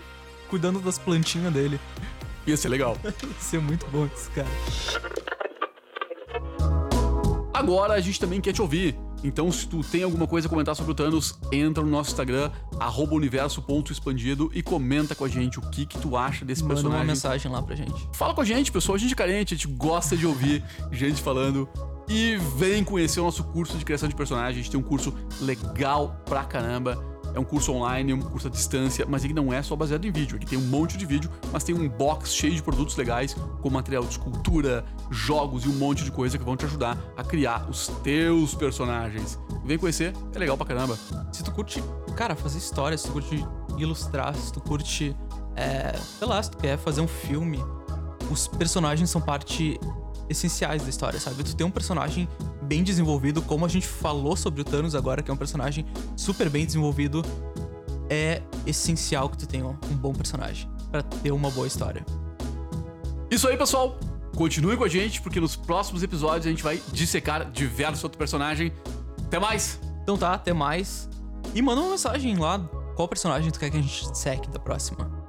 cuidando 0.48 0.80
das 0.80 0.96
plantinhas 0.98 1.52
dele. 1.52 1.78
Ia 2.46 2.56
ser 2.56 2.70
legal. 2.70 2.96
Isso 3.38 3.54
é 3.54 3.58
muito 3.58 3.86
bom, 3.86 4.08
esse 4.12 4.28
cara. 4.30 4.48
Agora 7.54 7.94
a 7.94 8.00
gente 8.00 8.18
também 8.18 8.40
quer 8.40 8.52
te 8.52 8.62
ouvir. 8.62 8.96
Então, 9.24 9.50
se 9.52 9.66
tu 9.66 9.82
tem 9.82 10.02
alguma 10.02 10.26
coisa 10.26 10.48
a 10.48 10.50
comentar 10.50 10.74
sobre 10.74 10.92
o 10.92 10.94
Thanos, 10.94 11.38
entra 11.52 11.82
no 11.82 11.90
nosso 11.90 12.10
Instagram, 12.10 12.50
universo.expandido 13.10 14.50
e 14.54 14.62
comenta 14.62 15.14
com 15.14 15.24
a 15.24 15.28
gente 15.28 15.58
o 15.58 15.62
que, 15.62 15.86
que 15.86 15.98
tu 15.98 16.16
acha 16.16 16.44
desse 16.44 16.62
Manda 16.62 16.74
uma 16.74 16.80
personagem. 16.82 17.06
mensagem 17.06 17.52
lá 17.52 17.62
pra 17.62 17.76
gente. 17.76 18.08
Fala 18.12 18.34
com 18.34 18.40
a 18.40 18.44
gente, 18.44 18.72
pessoal. 18.72 18.96
A 18.96 18.98
gente 18.98 19.12
é 19.12 19.16
carente, 19.16 19.54
a 19.54 19.56
gente 19.56 19.68
gosta 19.68 20.16
de 20.16 20.26
ouvir 20.26 20.64
gente 20.90 21.22
falando. 21.22 21.68
E 22.08 22.36
vem 22.56 22.82
conhecer 22.82 23.20
o 23.20 23.24
nosso 23.24 23.44
curso 23.44 23.78
de 23.78 23.84
criação 23.84 24.08
de 24.08 24.14
personagem. 24.14 24.60
A 24.60 24.62
gente 24.62 24.70
tem 24.70 24.78
um 24.78 24.82
curso 24.82 25.14
legal 25.40 26.20
pra 26.26 26.44
caramba. 26.44 27.11
É 27.34 27.40
um 27.40 27.44
curso 27.44 27.72
online, 27.72 28.12
um 28.12 28.20
curso 28.20 28.48
à 28.48 28.50
distância, 28.50 29.06
mas 29.08 29.24
ele 29.24 29.32
não 29.32 29.52
é 29.52 29.62
só 29.62 29.74
baseado 29.74 30.04
em 30.04 30.12
vídeo. 30.12 30.36
Ele 30.36 30.46
tem 30.46 30.58
um 30.58 30.66
monte 30.66 30.96
de 30.96 31.06
vídeo, 31.06 31.30
mas 31.52 31.64
tem 31.64 31.74
um 31.74 31.88
box 31.88 32.34
cheio 32.34 32.54
de 32.54 32.62
produtos 32.62 32.96
legais, 32.96 33.34
como 33.60 33.74
material 33.74 34.02
de 34.04 34.10
escultura, 34.10 34.84
jogos 35.10 35.64
e 35.64 35.68
um 35.68 35.74
monte 35.74 36.04
de 36.04 36.10
coisa 36.10 36.36
que 36.36 36.44
vão 36.44 36.56
te 36.56 36.64
ajudar 36.64 36.98
a 37.16 37.24
criar 37.24 37.68
os 37.68 37.88
teus 38.02 38.54
personagens. 38.54 39.38
Vem 39.64 39.78
conhecer, 39.78 40.12
é 40.34 40.38
legal 40.38 40.56
pra 40.56 40.66
caramba. 40.66 40.98
Se 41.32 41.42
tu 41.42 41.50
curte, 41.52 41.82
cara, 42.16 42.34
fazer 42.34 42.58
história, 42.58 42.96
se 42.98 43.06
tu 43.06 43.12
curte 43.12 43.46
ilustrar, 43.78 44.34
se 44.34 44.52
tu 44.52 44.60
curte. 44.60 45.16
É, 45.54 45.94
sei 46.18 46.26
lá, 46.26 46.42
se 46.42 46.50
tu 46.50 46.56
quer 46.56 46.78
fazer 46.78 47.02
um 47.02 47.06
filme, 47.06 47.62
os 48.30 48.48
personagens 48.48 49.10
são 49.10 49.20
parte 49.20 49.78
essenciais 50.28 50.82
da 50.82 50.88
história, 50.88 51.20
sabe? 51.20 51.42
Tu 51.44 51.54
tem 51.54 51.66
um 51.66 51.70
personagem 51.70 52.28
bem 52.62 52.82
desenvolvido, 52.82 53.42
como 53.42 53.64
a 53.64 53.68
gente 53.68 53.86
falou 53.86 54.36
sobre 54.36 54.60
o 54.60 54.64
Thanos 54.64 54.94
agora, 54.94 55.22
que 55.22 55.30
é 55.30 55.34
um 55.34 55.36
personagem 55.36 55.84
super 56.16 56.48
bem 56.48 56.64
desenvolvido, 56.64 57.22
é 58.08 58.42
essencial 58.66 59.28
que 59.28 59.38
tu 59.38 59.46
tenha 59.46 59.66
um 59.66 59.96
bom 59.96 60.12
personagem 60.12 60.68
pra 60.90 61.02
ter 61.02 61.32
uma 61.32 61.50
boa 61.50 61.66
história. 61.66 62.04
Isso 63.30 63.48
aí, 63.48 63.56
pessoal. 63.56 63.98
Continue 64.36 64.76
com 64.76 64.84
a 64.84 64.88
gente, 64.88 65.20
porque 65.20 65.38
nos 65.38 65.56
próximos 65.56 66.02
episódios 66.02 66.46
a 66.46 66.50
gente 66.50 66.62
vai 66.62 66.80
dissecar 66.90 67.50
diversos 67.50 68.02
outros 68.02 68.18
personagens. 68.18 68.72
Até 69.26 69.38
mais! 69.38 69.78
Então 70.02 70.16
tá, 70.16 70.34
até 70.34 70.52
mais. 70.52 71.08
E 71.54 71.60
manda 71.60 71.80
uma 71.80 71.90
mensagem 71.90 72.36
lá, 72.36 72.58
qual 72.96 73.06
personagem 73.06 73.50
tu 73.50 73.58
quer 73.58 73.70
que 73.70 73.76
a 73.76 73.80
gente 73.80 74.16
seque 74.16 74.48
da 74.50 74.58
próxima. 74.58 75.21